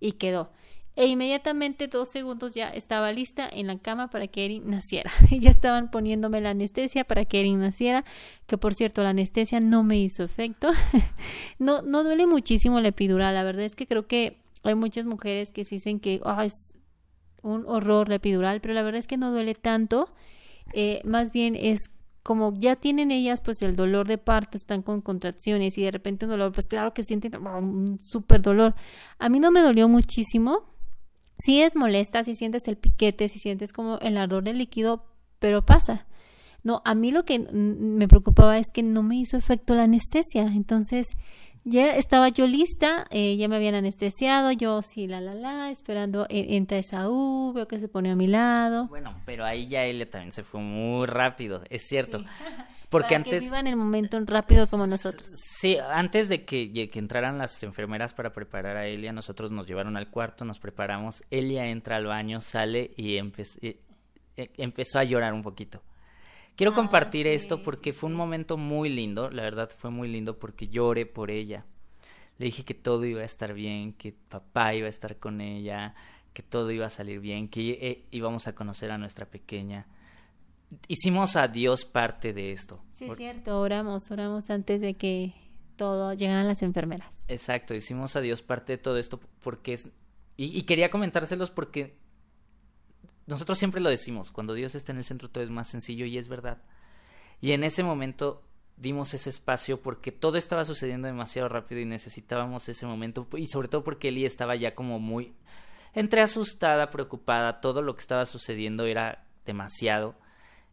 [0.00, 0.50] y quedó.
[0.96, 5.10] E inmediatamente, dos segundos ya estaba lista en la cama para que Erin naciera.
[5.30, 8.04] ya estaban poniéndome la anestesia para que Erin naciera,
[8.46, 10.70] que por cierto, la anestesia no me hizo efecto.
[11.58, 15.52] no, no duele muchísimo la epidural, la verdad es que creo que hay muchas mujeres
[15.52, 16.74] que dicen que es
[17.42, 20.08] un horror la epidural, pero la verdad es que no duele tanto.
[20.72, 21.90] Eh, más bien es
[22.26, 26.24] como ya tienen ellas pues el dolor de parto, están con contracciones y de repente
[26.24, 28.74] un dolor, pues claro que sienten un súper dolor.
[29.20, 30.64] A mí no me dolió muchísimo.
[31.38, 35.04] Sí es molesta, si sientes el piquete, si sientes como el ardor del líquido,
[35.38, 36.08] pero pasa.
[36.64, 40.46] No, a mí lo que me preocupaba es que no me hizo efecto la anestesia.
[40.46, 41.06] Entonces,
[41.68, 46.24] ya estaba yo lista, eh, ya me habían anestesiado, yo sí, la, la, la, esperando,
[46.28, 48.86] e, entra esa U, veo que se pone a mi lado.
[48.86, 52.24] Bueno, pero ahí ya ella también se fue muy rápido, es cierto.
[52.88, 53.32] Porque Para antes...
[53.32, 55.26] Que vivan el momento rápido como nosotros.
[55.36, 59.96] Sí, antes de que, que, entraran las enfermeras para preparar a Elia, nosotros nos llevaron
[59.96, 63.32] al cuarto, nos preparamos, Elia entra al baño, sale y e,
[64.36, 65.82] e, empezó a llorar un poquito.
[66.56, 70.38] Quiero ah, compartir esto porque fue un momento muy lindo, la verdad fue muy lindo
[70.38, 71.66] porque lloré por ella.
[72.38, 75.94] Le dije que todo iba a estar bien, que papá iba a estar con ella,
[76.32, 79.86] que todo iba a salir bien, que eh, íbamos a conocer a nuestra pequeña.
[80.88, 82.82] Hicimos a Dios parte de esto.
[82.90, 85.34] Sí, es cierto, oramos, oramos antes de que
[85.76, 87.14] todo llegaran las enfermeras.
[87.28, 89.88] Exacto, hicimos a Dios parte de todo esto porque es...
[90.36, 91.96] y quería comentárselos porque
[93.26, 96.18] nosotros siempre lo decimos, cuando Dios está en el centro todo es más sencillo y
[96.18, 96.62] es verdad.
[97.40, 98.42] Y en ese momento
[98.76, 103.68] dimos ese espacio porque todo estaba sucediendo demasiado rápido y necesitábamos ese momento y sobre
[103.68, 105.34] todo porque Eli estaba ya como muy
[105.94, 110.14] entre asustada, preocupada, todo lo que estaba sucediendo era demasiado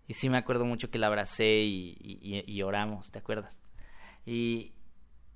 [0.07, 3.57] y sí me acuerdo mucho que la abracé y, y oramos, ¿te acuerdas?
[4.25, 4.73] Y,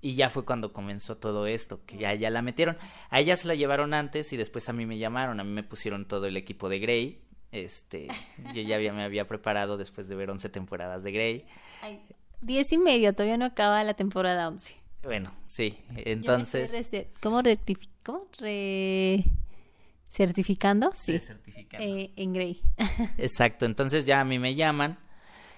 [0.02, 2.78] y ya fue cuando comenzó todo esto, que ya, ya la metieron.
[3.10, 5.64] A ella se la llevaron antes y después a mí me llamaron, a mí me
[5.64, 7.22] pusieron todo el equipo de Grey.
[7.52, 8.08] Este,
[8.54, 11.46] yo ya había, me había preparado después de ver 11 temporadas de Grey.
[12.42, 14.76] diez y medio, todavía no acaba la temporada 11.
[15.04, 16.72] Bueno, sí, entonces...
[17.22, 17.42] ¿Cómo?
[18.40, 19.24] Re...
[20.10, 20.92] ¿Certificando?
[20.94, 21.20] Sí.
[21.74, 22.62] Eh, en Grey.
[23.18, 24.98] Exacto, entonces ya a mí me llaman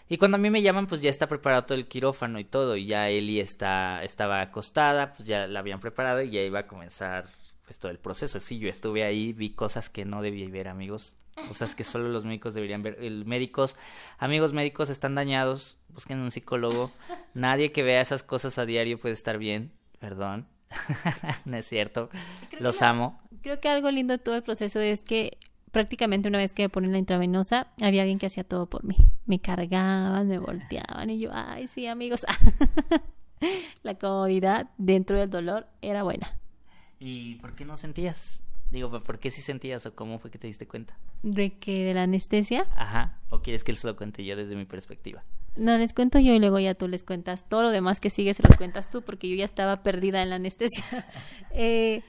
[0.10, 2.76] y cuando a mí me llaman, pues ya está preparado todo el quirófano y todo,
[2.76, 6.68] y ya Eli está, estaba acostada, pues ya la habían preparado y ya iba a
[6.68, 7.30] comenzar
[7.64, 8.40] pues todo el proceso.
[8.40, 11.16] Sí, yo estuve ahí, vi cosas que no debía ver, amigos,
[11.48, 12.98] cosas que solo los médicos deberían ver.
[13.00, 13.76] El médicos,
[14.18, 16.92] amigos médicos están dañados, busquen un psicólogo.
[17.36, 20.48] Nadie que vea esas cosas a diario puede estar bien, perdón.
[21.46, 22.10] no es cierto,
[22.60, 23.22] los amo.
[23.44, 25.38] Creo que algo lindo de todo el proceso es que
[25.72, 28.96] prácticamente una vez que me ponen la intravenosa, había alguien que hacía todo por mí.
[29.26, 32.26] Me cargaban, me volteaban y yo, ay, sí, amigos.
[33.84, 36.38] la comodidad dentro del dolor era buena.
[37.00, 38.44] ¿Y por qué no sentías?
[38.72, 40.98] Digo, ¿por qué sí sentías o cómo fue que te diste cuenta?
[41.24, 42.68] ¿De que ¿De la anestesia?
[42.76, 43.18] Ajá.
[43.30, 45.24] ¿O quieres que él se lo cuente yo desde mi perspectiva?
[45.56, 47.50] No, les cuento yo y luego ya tú les cuentas.
[47.50, 50.30] Todo lo demás que sigue se los cuentas tú porque yo ya estaba perdida en
[50.30, 50.84] la anestesia.
[51.52, 52.04] eh,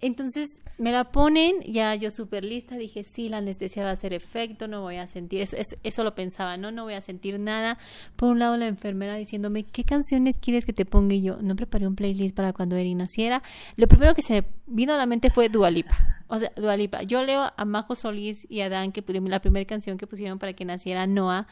[0.00, 4.12] entonces, me la ponen, ya yo súper lista, dije, sí, la anestesia va a hacer
[4.12, 6.72] efecto, no voy a sentir, eso, eso, lo pensaba, ¿no?
[6.72, 7.78] No voy a sentir nada.
[8.16, 11.14] Por un lado la enfermera diciéndome, ¿qué canciones quieres que te ponga?
[11.14, 13.42] Y yo, no preparé un playlist para cuando Eri naciera.
[13.76, 16.24] Lo primero que se me vino a la mente fue Dualipa.
[16.26, 17.02] O sea, Dualipa.
[17.02, 20.54] Yo leo a Majo Solís y a Dan, que la primera canción que pusieron para
[20.54, 21.46] que naciera Noah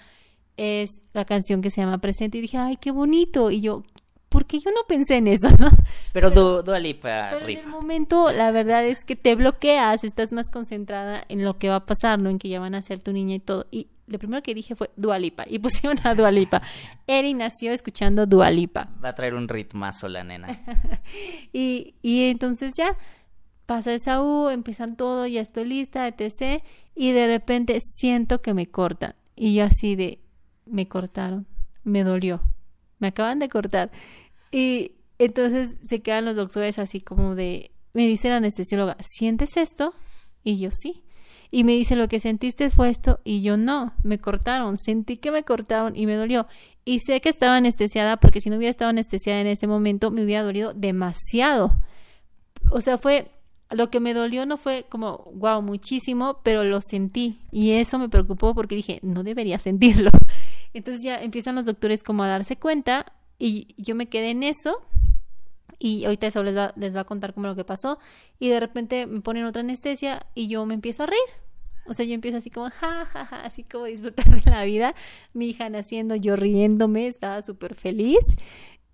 [0.57, 2.39] es la canción que se llama Presente.
[2.39, 3.51] Y dije, ay, qué bonito.
[3.51, 3.85] Y yo,
[4.33, 5.71] porque yo no pensé en eso, ¿no?
[6.13, 10.49] Pero, pero Dualipa pero en el momento, la verdad es que te bloqueas, estás más
[10.49, 12.31] concentrada en lo que va a pasar, ¿no?
[12.31, 13.67] En que ya van a ser tu niña y todo.
[13.71, 16.63] Y lo primero que dije fue Dualipa y pusieron a Dualipa.
[17.07, 18.89] Eri nació escuchando Dualipa.
[19.03, 20.61] Va a traer un ritmazo la nena.
[21.53, 22.97] y, y entonces ya
[23.67, 26.63] pasa esa U, empiezan todo, ya estoy lista, etc.
[26.95, 29.15] Y de repente siento que me cortan.
[29.37, 30.21] Y yo así de,
[30.67, 31.47] me cortaron,
[31.85, 32.43] me dolió,
[32.99, 33.91] me acaban de cortar.
[34.53, 39.95] Y entonces se quedan los doctores así como de, me dice la anestesióloga, ¿sientes esto?
[40.45, 41.03] Y yo sí.
[41.51, 45.31] Y me dice, lo que sentiste fue esto y yo no, me cortaron, sentí que
[45.31, 46.47] me cortaron y me dolió.
[46.85, 50.25] Y sé que estaba anestesiada porque si no hubiera estado anestesiada en ese momento me
[50.25, 51.77] hubiera dolido demasiado.
[52.71, 53.31] O sea, fue,
[53.71, 57.41] lo que me dolió no fue como, wow, muchísimo, pero lo sentí.
[57.51, 60.11] Y eso me preocupó porque dije, no debería sentirlo.
[60.75, 63.13] Entonces ya empiezan los doctores como a darse cuenta
[63.45, 64.87] y yo me quedé en eso
[65.81, 67.99] y ahorita eso les va, les va a contar como lo que pasó
[68.39, 71.19] y de repente me ponen otra anestesia y yo me empiezo a reír.
[71.87, 74.95] O sea, yo empiezo así como, ja, ja, ja, así como disfrutar de la vida.
[75.33, 78.25] Mi hija naciendo, yo riéndome, estaba súper feliz.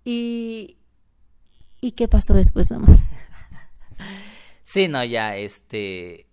[0.03, 0.77] Y,
[1.79, 2.87] ¿Y qué pasó después, mamá?
[4.63, 6.25] Sí, no, ya, este,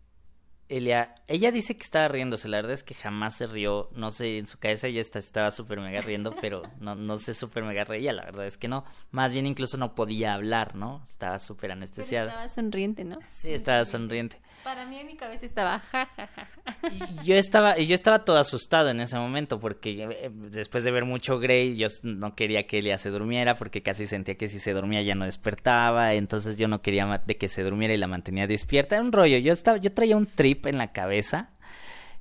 [0.69, 4.39] Elia, ella dice que estaba riéndose, la verdad es que jamás se rió, no sé,
[4.39, 8.13] en su cabeza ella estaba súper mega riendo, pero no, no sé súper mega reía,
[8.13, 11.03] la verdad es que no, más bien incluso no podía hablar, ¿no?
[11.05, 12.29] Estaba súper anestesiada.
[12.29, 13.19] estaba sonriente, ¿no?
[13.33, 14.41] Sí, estaba sonriente.
[14.65, 16.49] Para mí en mi cabeza estaba ja, ja, ja.
[16.91, 21.05] Y yo estaba, yo estaba todo asustado en ese momento porque eh, después de ver
[21.05, 24.73] mucho Grey yo no quería que Elia se durmiera porque casi sentía que si se
[24.73, 28.49] dormía ya no despertaba, entonces yo no quería de que se durmiera y la mantenía
[28.49, 31.51] despierta, era un rollo, yo estaba, yo traía un trip en la cabeza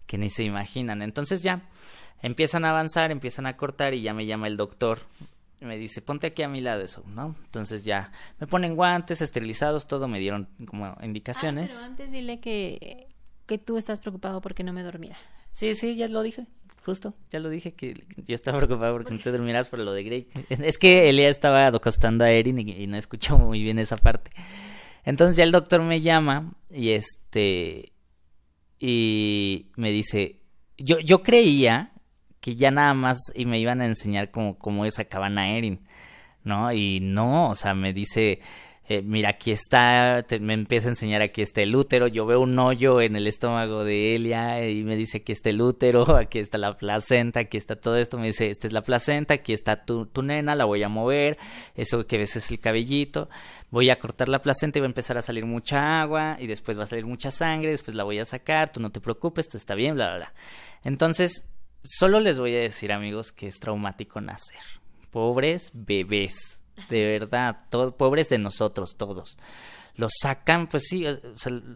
[0.05, 1.69] que ni se imaginan, entonces ya
[2.21, 4.99] empiezan a avanzar, empiezan a cortar y ya me llama el doctor
[5.65, 7.35] me dice, ponte aquí a mi lado eso, ¿no?
[7.43, 11.71] Entonces ya me ponen guantes, esterilizados, todo, me dieron como indicaciones.
[11.71, 13.07] Ah, pero antes dile que,
[13.45, 15.17] que tú estás preocupado porque no me dormiera.
[15.51, 16.45] Sí, sí, ya lo dije,
[16.83, 20.03] justo, ya lo dije que yo estaba preocupado porque no te dormirás por lo de
[20.03, 20.27] Grey.
[20.49, 24.31] Es que Elia estaba acostando a Erin y, no escuchó muy bien esa parte.
[25.03, 27.93] Entonces ya el doctor me llama y este
[28.87, 30.41] y me dice,
[30.77, 31.91] yo yo creía
[32.39, 35.87] que ya nada más y me iban a enseñar como cómo sacaban a Erin,
[36.43, 36.71] ¿no?
[36.71, 38.41] Y no, o sea, me dice,
[38.87, 42.57] eh, mira, aquí está, me empieza a enseñar aquí está el útero, yo veo un
[42.59, 46.57] hoyo en el estómago de Elia y me dice aquí está el útero, aquí está
[46.57, 50.05] la placenta, aquí está todo esto, me dice, esta es la placenta, aquí está tu,
[50.05, 51.37] tu nena, la voy a mover,
[51.75, 53.29] eso que ves es el cabellito,
[53.71, 56.77] voy a cortar la placenta y va a empezar a salir mucha agua y después
[56.77, 59.57] va a salir mucha sangre, después la voy a sacar, tú no te preocupes, tú
[59.57, 60.33] está bien, bla, bla, bla.
[60.83, 61.45] Entonces,
[61.87, 64.59] Solo les voy a decir, amigos, que es traumático nacer.
[65.11, 69.37] Pobres bebés, de verdad, pobres de nosotros todos.
[69.95, 71.05] Los sacan, pues sí,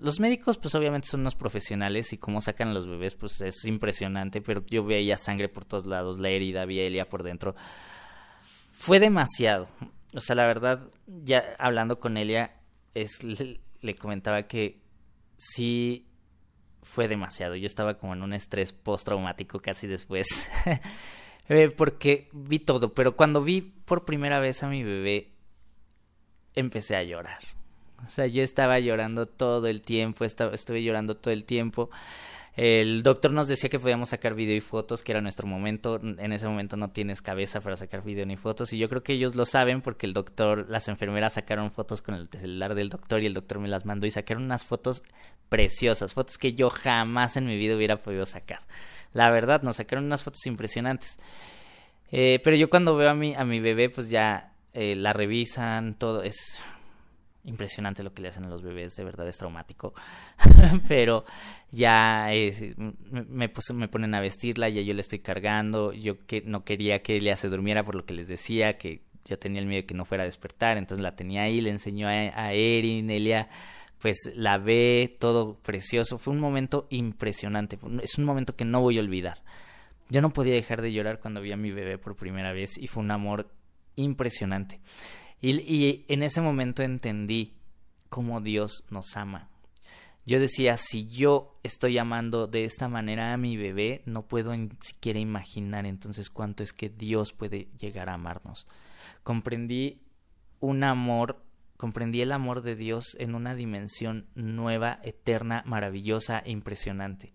[0.01, 3.63] los médicos pues obviamente son unos profesionales y cómo sacan a los bebés pues es
[3.63, 7.55] impresionante, pero yo veía sangre por todos lados, la herida, vi Elia por dentro.
[8.71, 9.67] Fue demasiado.
[10.13, 12.57] O sea, la verdad, ya hablando con Elia,
[12.93, 14.81] es, le comentaba que
[15.37, 16.09] sí
[16.81, 17.55] fue demasiado.
[17.55, 20.49] Yo estaba como en un estrés postraumático casi después.
[21.49, 25.31] Eh, porque vi todo, pero cuando vi por primera vez a mi bebé,
[26.53, 27.39] empecé a llorar.
[28.05, 31.89] O sea, yo estaba llorando todo el tiempo, estaba, estuve llorando todo el tiempo.
[32.55, 35.99] El doctor nos decía que podíamos sacar video y fotos, que era nuestro momento.
[36.01, 38.73] En ese momento no tienes cabeza para sacar video ni fotos.
[38.73, 42.15] Y yo creo que ellos lo saben porque el doctor, las enfermeras sacaron fotos con
[42.15, 45.03] el celular del doctor y el doctor me las mandó y sacaron unas fotos
[45.47, 48.59] preciosas, fotos que yo jamás en mi vida hubiera podido sacar.
[49.13, 51.17] La verdad, nos sacaron unas fotos impresionantes.
[52.11, 55.95] Eh, pero yo cuando veo a mi, a mi bebé, pues ya eh, la revisan,
[55.95, 56.61] todo es
[57.45, 59.93] impresionante lo que le hacen a los bebés, de verdad es traumático.
[60.87, 61.25] Pero
[61.71, 62.27] ya
[63.11, 67.15] me, me ponen a vestirla, ya yo le estoy cargando, yo que no quería que
[67.15, 69.93] ella se durmiera por lo que les decía, que yo tenía el miedo de que
[69.93, 73.49] no fuera a despertar, entonces la tenía ahí, le enseñó a, a Erin, Elia
[73.99, 78.97] pues la ve todo precioso, fue un momento impresionante, es un momento que no voy
[78.97, 79.43] a olvidar.
[80.09, 82.87] Yo no podía dejar de llorar cuando vi a mi bebé por primera vez y
[82.87, 83.51] fue un amor
[83.95, 84.79] impresionante.
[85.41, 87.53] Y, en ese momento entendí
[88.09, 89.49] cómo Dios nos ama.
[90.25, 94.69] yo decía, si yo estoy amando de esta manera a mi bebé, no puedo ni
[94.81, 98.67] siquiera imaginar entonces cuánto es que Dios puede llegar a amarnos.
[99.23, 100.01] Comprendí
[100.59, 101.41] un amor,
[101.79, 107.31] comprendí el amor de Dios en una dimensión nueva, eterna, maravillosa e impresionante.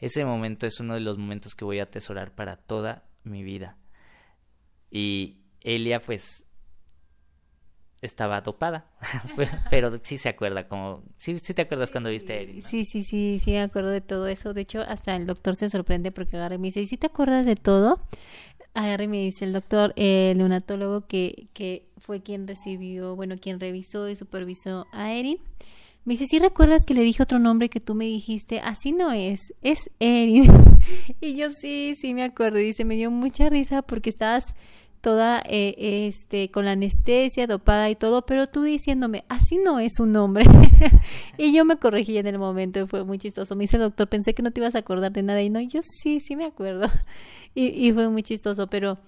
[0.00, 3.76] Ese momento es uno de los momentos que voy a atesorar para toda mi vida.
[4.90, 6.44] Y Elia, pues,
[8.02, 8.90] estaba dopada,
[9.70, 12.68] pero sí se acuerda, como, sí, sí te acuerdas cuando viste a.
[12.68, 14.52] Sí, sí, sí, sí, me acuerdo de todo eso.
[14.52, 17.06] De hecho, hasta el doctor se sorprende porque agarra y me dice, ¿y si te
[17.06, 18.00] acuerdas de todo?
[18.74, 23.60] Agarra y me dice el doctor, el neonatólogo que, que fue quien recibió, bueno, quien
[23.60, 25.38] revisó y supervisó a Erin.
[26.04, 28.60] Me dice, ¿sí recuerdas que le dije otro nombre que tú me dijiste?
[28.60, 30.50] Así no es, es Erin.
[31.20, 32.60] y yo sí, sí me acuerdo.
[32.60, 34.54] Y dice, me dio mucha risa porque estabas
[35.00, 40.00] toda eh, este con la anestesia dopada y todo, pero tú diciéndome, así no es
[40.00, 40.44] un nombre.
[41.38, 43.56] y yo me corregí en el momento fue muy chistoso.
[43.56, 45.80] Me dice doctor, pensé que no te ibas a acordar de nada y no, yo
[45.82, 46.88] sí, sí me acuerdo.
[47.54, 48.98] y, y fue muy chistoso, pero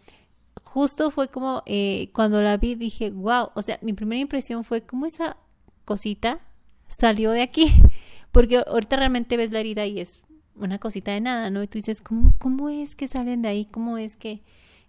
[0.64, 4.82] justo fue como eh, cuando la vi dije, wow, o sea, mi primera impresión fue
[4.82, 5.36] como esa
[5.84, 6.40] cosita
[6.88, 7.66] salió de aquí,
[8.32, 10.20] porque ahorita realmente ves la herida y es
[10.56, 11.62] una cosita de nada, ¿no?
[11.62, 13.64] Y tú dices, ¿cómo, cómo es que salen de ahí?
[13.66, 14.42] ¿Cómo es que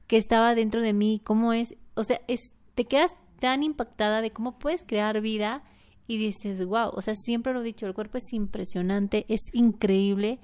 [0.10, 4.32] que estaba dentro de mí, cómo es, o sea, es, te quedas tan impactada de
[4.32, 5.62] cómo puedes crear vida
[6.08, 10.40] y dices, wow, o sea, siempre lo he dicho, el cuerpo es impresionante, es increíble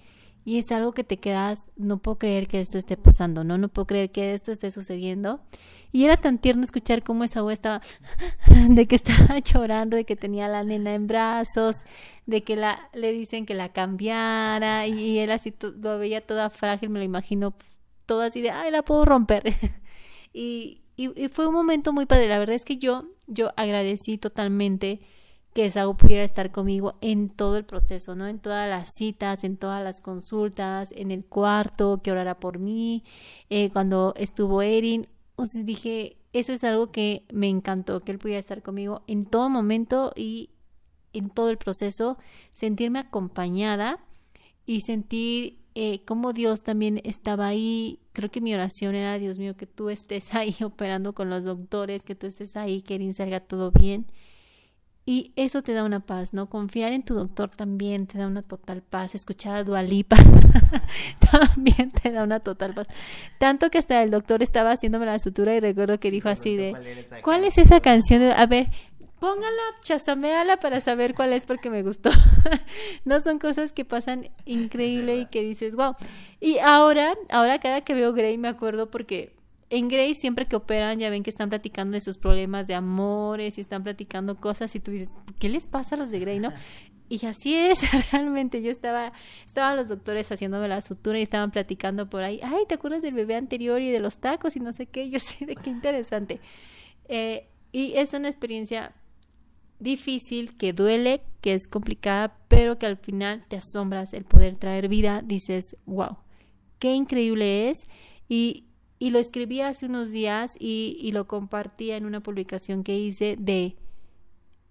[0.46, 3.58] y es algo que te quedas, no puedo creer que esto esté pasando, ¿no?
[3.58, 5.42] No puedo creer que esto esté sucediendo.
[5.92, 7.82] Y era tan tierno escuchar cómo esa abuela estaba,
[8.70, 11.78] de que estaba llorando, de que tenía a la nena en brazos,
[12.28, 16.90] de que la, le dicen que la cambiara y, él así lo veía toda frágil,
[16.90, 17.56] me lo imagino
[18.06, 19.52] todo así de, ay, la puedo romper.
[20.32, 22.28] y, y, fue un momento muy padre.
[22.28, 25.00] La verdad es que yo, yo agradecí totalmente
[25.56, 28.28] que Saúl pudiera estar conmigo en todo el proceso, ¿no?
[28.28, 33.06] En todas las citas, en todas las consultas, en el cuarto, que orara por mí,
[33.50, 35.08] eh, cuando estuvo Erin.
[35.30, 39.48] Entonces dije, eso es algo que me encantó, que él pudiera estar conmigo en todo
[39.50, 40.50] momento y
[41.14, 42.18] en todo el proceso,
[42.52, 44.04] sentirme acompañada
[44.66, 48.02] y sentir eh, cómo Dios también estaba ahí.
[48.12, 52.04] Creo que mi oración era, Dios mío, que tú estés ahí operando con los doctores,
[52.04, 54.08] que tú estés ahí, que Erin salga todo bien.
[55.08, 56.50] Y eso te da una paz, ¿no?
[56.50, 59.14] Confiar en tu doctor también te da una total paz.
[59.14, 60.18] Escuchar a Dualipa
[61.32, 62.88] también te da una total paz.
[63.38, 66.74] Tanto que hasta el doctor estaba haciéndome la sutura y recuerdo que dijo así de,
[67.24, 68.24] ¿cuál es esa canción?
[68.36, 68.70] A ver,
[69.20, 72.10] póngala, chasameala para saber cuál es porque me gustó.
[73.06, 75.96] no son cosas que pasan increíble y que dices, wow.
[76.40, 79.35] Y ahora, ahora cada que veo Grey me acuerdo porque
[79.70, 83.58] en Grey siempre que operan ya ven que están platicando de sus problemas de amores
[83.58, 85.10] y están platicando cosas y tú dices,
[85.40, 86.54] ¿qué les pasa a los de Grey, no?
[87.08, 87.80] Y así es,
[88.12, 89.14] realmente yo estaba,
[89.46, 93.14] estaban los doctores haciéndome la sutura y estaban platicando por ahí, ay, ¿te acuerdas del
[93.14, 95.10] bebé anterior y de los tacos y no sé qué?
[95.16, 96.40] Yo sé de qué interesante.
[97.08, 98.96] Eh, y es una experiencia
[99.80, 104.88] difícil, que duele, que es complicada, pero que al final te asombras el poder traer
[104.88, 106.18] vida, dices, wow,
[106.80, 107.84] qué increíble es.
[108.30, 108.66] Y,
[109.06, 113.36] y lo escribí hace unos días y, y lo compartía en una publicación que hice
[113.38, 113.76] de,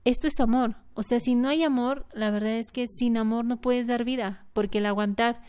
[0.04, 0.74] esto es amor.
[0.94, 4.02] O sea, si no hay amor, la verdad es que sin amor no puedes dar
[4.02, 5.40] vida, porque el aguantar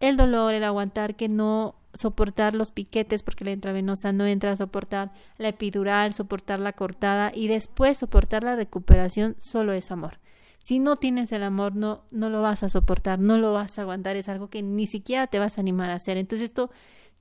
[0.00, 5.12] el dolor, el aguantar que no soportar los piquetes porque la intravenosa no entra soportar
[5.38, 10.18] la epidural, soportar la cortada y después soportar la recuperación solo es amor.
[10.64, 13.82] Si no tienes el amor, no, no lo vas a soportar, no lo vas a
[13.82, 16.16] aguantar, es algo que ni siquiera te vas a animar a hacer.
[16.16, 16.72] Entonces esto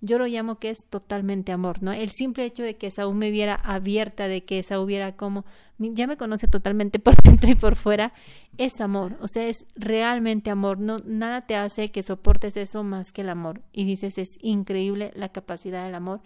[0.02, 1.94] yo lo llamo que es totalmente amor, ¿no?
[1.94, 5.46] El simple hecho de que Saúl me viera abierta, de que Saúl viera como,
[5.78, 8.14] ya me conoce totalmente por dentro y por fuera,
[8.58, 13.12] es amor, o sea, es realmente amor, no, nada te hace que soportes eso más
[13.12, 13.62] que el amor.
[13.72, 16.22] Y dices, es increíble la capacidad del amor.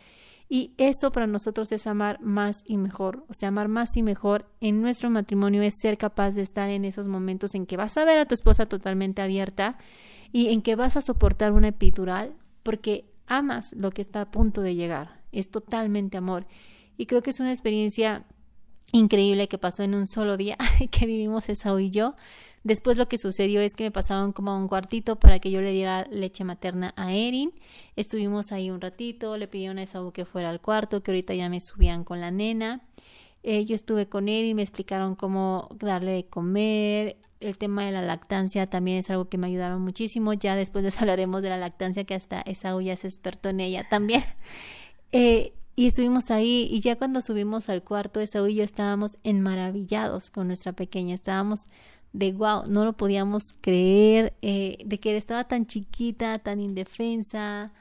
[0.50, 3.26] Y eso para nosotros es amar más y mejor.
[3.28, 6.86] O sea, amar más y mejor en nuestro matrimonio es ser capaz de estar en
[6.86, 9.78] esos momentos en que vas a ver a tu esposa totalmente abierta
[10.32, 14.62] y en que vas a soportar una epidural, porque amas lo que está a punto
[14.62, 15.22] de llegar.
[15.32, 16.48] Es totalmente amor.
[16.98, 18.26] Y creo que es una experiencia
[18.92, 20.58] increíble que pasó en un solo día
[20.92, 22.16] que vivimos Esau y yo.
[22.64, 25.62] Después lo que sucedió es que me pasaron como a un cuartito para que yo
[25.62, 27.54] le diera leche materna a Erin.
[27.96, 31.50] Estuvimos ahí un ratito, le pidieron a Esau que fuera al cuarto, que ahorita ya
[31.50, 32.82] me subían con la nena.
[33.44, 38.02] Eh, yo estuve con Erin, me explicaron cómo darle de comer, el tema de la
[38.02, 40.34] lactancia también es algo que me ayudaron muchísimo.
[40.34, 43.88] Ya después les hablaremos de la lactancia, que hasta esa ya se experto en ella
[43.90, 44.24] también.
[45.14, 50.30] Eh, Y estuvimos ahí y ya cuando subimos al cuarto, Esaú y yo estábamos enmaravillados
[50.32, 51.68] con nuestra pequeña, estábamos
[52.14, 57.74] de wow, no lo podíamos creer, eh, de que estaba tan chiquita, tan indefensa,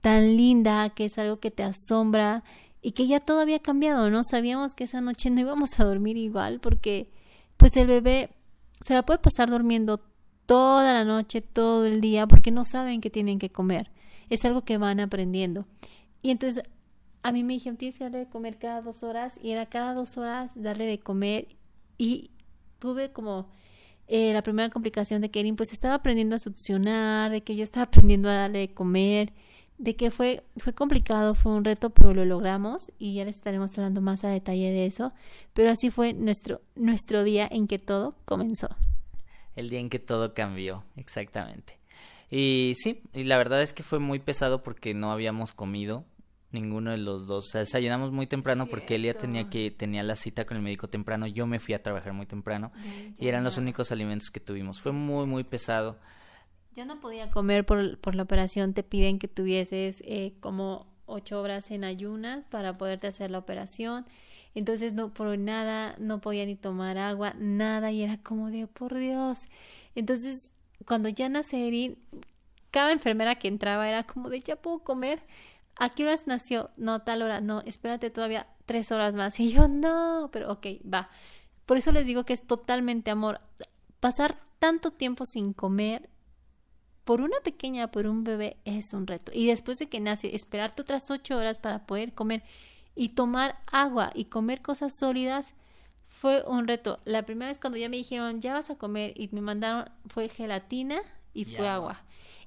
[0.00, 2.42] tan linda, que es algo que te asombra
[2.86, 4.22] y que ya todo había cambiado, ¿no?
[4.22, 7.10] Sabíamos que esa noche no íbamos a dormir igual porque
[7.56, 8.30] pues el bebé
[8.80, 9.98] se la puede pasar durmiendo
[10.46, 13.90] toda la noche, todo el día, porque no saben que tienen que comer.
[14.30, 15.66] Es algo que van aprendiendo.
[16.22, 16.62] Y entonces
[17.24, 19.92] a mí me dijeron, tienes que darle de comer cada dos horas, y era cada
[19.92, 21.56] dos horas darle de comer,
[21.98, 22.30] y
[22.78, 23.48] tuve como
[24.06, 27.82] eh, la primera complicación de que pues estaba aprendiendo a succionar, de que yo estaba
[27.86, 29.32] aprendiendo a darle de comer,
[29.78, 33.76] de que fue, fue complicado, fue un reto, pero lo logramos y ya les estaremos
[33.76, 35.12] hablando más a detalle de eso.
[35.52, 38.68] Pero así fue nuestro, nuestro día en que todo comenzó.
[39.54, 41.78] El día en que todo cambió, exactamente.
[42.30, 46.04] Y sí, y la verdad es que fue muy pesado porque no habíamos comido
[46.50, 47.46] ninguno de los dos.
[47.48, 50.88] O sea, desayunamos muy temprano porque Elia tenía que tenía la cita con el médico
[50.88, 51.26] temprano.
[51.26, 52.72] Yo me fui a trabajar muy temprano
[53.18, 54.80] y eran los únicos alimentos que tuvimos.
[54.80, 55.98] Fue muy muy pesado.
[56.76, 58.74] Yo no podía comer por, por la operación.
[58.74, 64.04] Te piden que tuvieses eh, como ocho horas en ayunas para poderte hacer la operación.
[64.54, 68.94] Entonces no por nada, no podía ni tomar agua, nada y era como de por
[68.94, 69.48] Dios.
[69.94, 70.52] Entonces
[70.84, 71.98] cuando ya nace Erin,
[72.70, 75.22] cada enfermera que entraba era como de ya puedo comer.
[75.76, 76.70] ¿A qué horas nació?
[76.76, 77.40] No, tal hora.
[77.40, 79.40] No, espérate todavía tres horas más.
[79.40, 81.08] Y yo, no, pero ok, va.
[81.64, 83.40] Por eso les digo que es totalmente amor.
[83.98, 86.10] Pasar tanto tiempo sin comer
[87.06, 89.30] por una pequeña, por un bebé, es un reto.
[89.32, 92.42] Y después de que nace, esperarte otras ocho horas para poder comer
[92.96, 95.54] y tomar agua y comer cosas sólidas
[96.08, 96.98] fue un reto.
[97.04, 100.28] La primera vez cuando ya me dijeron, ya vas a comer y me mandaron, fue
[100.28, 101.00] gelatina
[101.32, 102.02] y fue agua.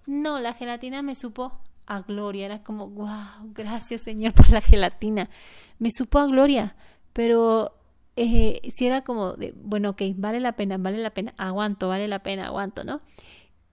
[0.06, 1.54] No, la gelatina me supo
[1.86, 2.48] a gloria.
[2.48, 5.30] Era como, wow, gracias Señor por la gelatina.
[5.78, 6.76] Me supo a gloria.
[7.14, 7.80] Pero
[8.18, 12.10] eh, si era como de, bueno, ok, vale la pena, vale la pena, aguanto, vale
[12.10, 13.00] la pena, aguanto, ¿no?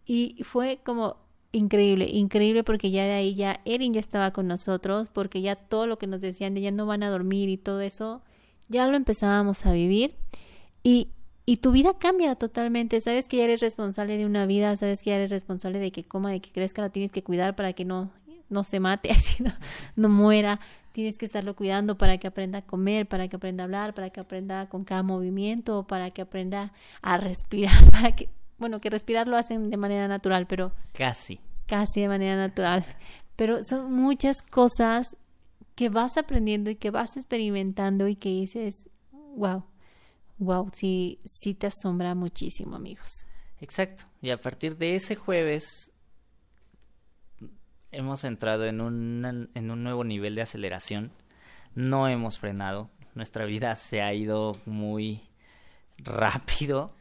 [0.07, 1.17] Y fue como
[1.53, 5.87] increíble, increíble porque ya de ahí ya Erin ya estaba con nosotros, porque ya todo
[5.87, 8.23] lo que nos decían de ya no van a dormir y todo eso,
[8.69, 10.15] ya lo empezábamos a vivir.
[10.83, 11.09] Y,
[11.45, 13.01] y tu vida cambia totalmente.
[13.01, 16.05] Sabes que ya eres responsable de una vida, sabes que ya eres responsable de que
[16.05, 18.11] coma, de que crezca, la tienes que cuidar para que no,
[18.49, 19.53] no se mate, así no,
[19.97, 20.61] no muera.
[20.93, 24.11] Tienes que estarlo cuidando para que aprenda a comer, para que aprenda a hablar, para
[24.11, 28.29] que aprenda con cada movimiento, para que aprenda a respirar, para que
[28.59, 30.73] bueno, que respirar lo hacen de manera natural, pero...
[30.93, 31.41] Casi.
[31.67, 32.85] Casi de manera natural.
[33.37, 35.17] Pero son muchas cosas
[35.75, 38.89] que vas aprendiendo y que vas experimentando y que dices,
[39.37, 39.65] wow,
[40.39, 43.27] wow, sí, sí te asombra muchísimo, amigos.
[43.61, 44.05] Exacto.
[44.23, 45.93] Y a partir de ese jueves
[47.91, 51.13] hemos entrado en un, en un nuevo nivel de aceleración.
[51.75, 52.91] No hemos frenado.
[53.15, 55.21] Nuestra vida se ha ido muy
[55.99, 56.95] rápido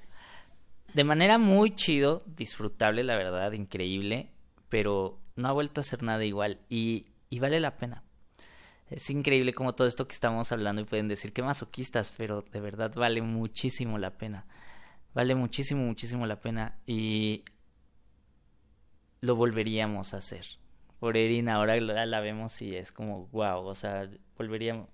[0.95, 4.31] de manera muy chido, disfrutable, la verdad, increíble,
[4.69, 8.05] pero no ha vuelto a ser nada igual y, y vale la pena.
[8.89, 12.61] Es increíble como todo esto que estamos hablando y pueden decir que masoquistas, pero de
[12.61, 14.45] verdad vale muchísimo la pena.
[15.13, 17.43] Vale muchísimo, muchísimo la pena y
[19.19, 20.45] lo volveríamos a hacer.
[21.01, 24.87] Por Erin ahora la, la vemos y es como wow, o sea, volveríamos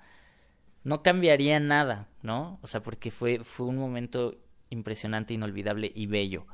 [0.84, 2.58] no cambiaría nada, ¿no?
[2.64, 4.40] O sea, porque fue fue un momento
[4.72, 6.48] impresionante, inolvidable y bello.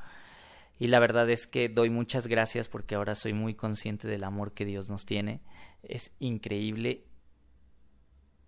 [0.80, 4.54] Y la verdad es que doy muchas gracias porque ahora soy muy consciente del amor
[4.54, 5.42] que Dios nos tiene.
[5.82, 7.06] Es increíble.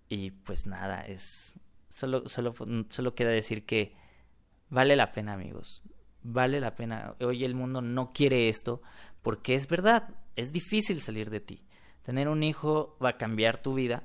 [0.10, 2.54] Y pues nada, es solo solo
[2.90, 3.96] solo queda decir que
[4.70, 5.82] vale la pena, amigos.
[6.22, 7.16] Vale la pena.
[7.22, 8.82] Hoy el mundo no quiere esto
[9.22, 11.64] porque es verdad, es difícil salir de ti.
[12.04, 14.04] Tener un hijo va a cambiar tu vida.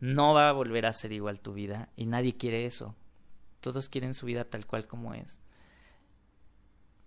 [0.00, 2.96] No va a volver a ser igual tu vida y nadie quiere eso.
[3.60, 5.38] Todos quieren su vida tal cual como es.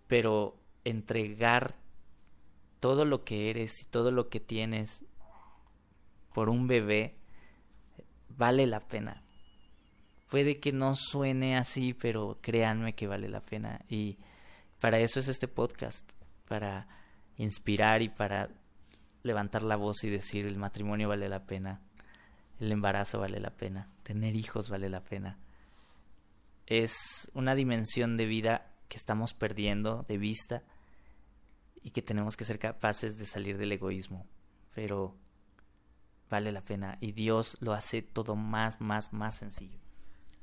[0.08, 1.76] Pero entregar
[2.80, 5.06] todo lo que eres y todo lo que tienes
[6.34, 7.16] por un bebé
[8.30, 9.24] vale la pena.
[10.30, 13.82] Puede que no suene así, pero créanme que vale la pena.
[13.90, 14.18] Y
[14.80, 16.10] para eso es este podcast,
[16.48, 16.88] para
[17.38, 18.50] inspirar y para
[19.24, 21.82] levantar la voz y decir el matrimonio vale la pena,
[22.60, 25.38] el embarazo vale la pena, tener hijos vale la pena
[26.72, 30.64] es una dimensión de vida que estamos perdiendo de vista
[31.84, 34.26] y que tenemos que ser capaces de salir del egoísmo.
[34.74, 35.18] Pero
[36.30, 39.80] vale la pena y Dios lo hace todo más, más, más sencillo.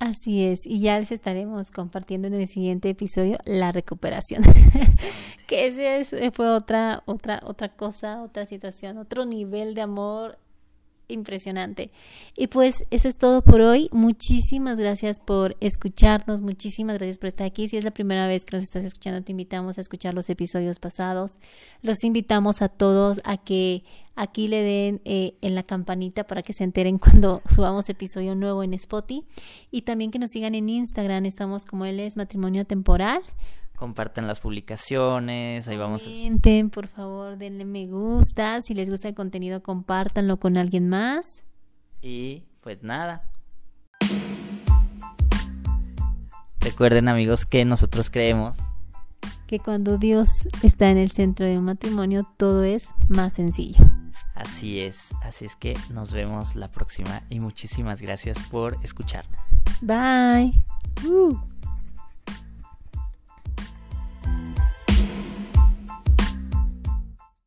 [0.00, 4.42] Así es, y ya les estaremos compartiendo en el siguiente episodio la recuperación.
[5.46, 10.38] que ese fue otra, otra, otra cosa, otra situación, otro nivel de amor
[11.08, 11.90] impresionante.
[12.36, 13.88] Y pues eso es todo por hoy.
[13.92, 17.68] Muchísimas gracias por escucharnos, muchísimas gracias por estar aquí.
[17.68, 20.78] Si es la primera vez que nos estás escuchando, te invitamos a escuchar los episodios
[20.78, 21.38] pasados.
[21.82, 23.84] Los invitamos a todos a que
[24.14, 28.62] aquí le den eh, en la campanita para que se enteren cuando subamos episodio nuevo
[28.62, 29.24] en Spotify.
[29.70, 33.22] Y también que nos sigan en Instagram, estamos como él es matrimonio temporal
[33.78, 36.02] compartan las publicaciones, ahí vamos.
[36.02, 41.44] Comenten, por favor, denle me gusta, si les gusta el contenido, compártanlo con alguien más.
[42.02, 43.30] Y pues nada.
[46.60, 48.58] Recuerden amigos que nosotros creemos
[49.48, 50.28] que cuando Dios
[50.62, 53.84] está en el centro de un matrimonio todo es más sencillo.
[54.34, 59.40] Así es, así es que nos vemos la próxima y muchísimas gracias por escucharnos.
[59.80, 60.62] Bye.
[61.04, 61.57] Uh.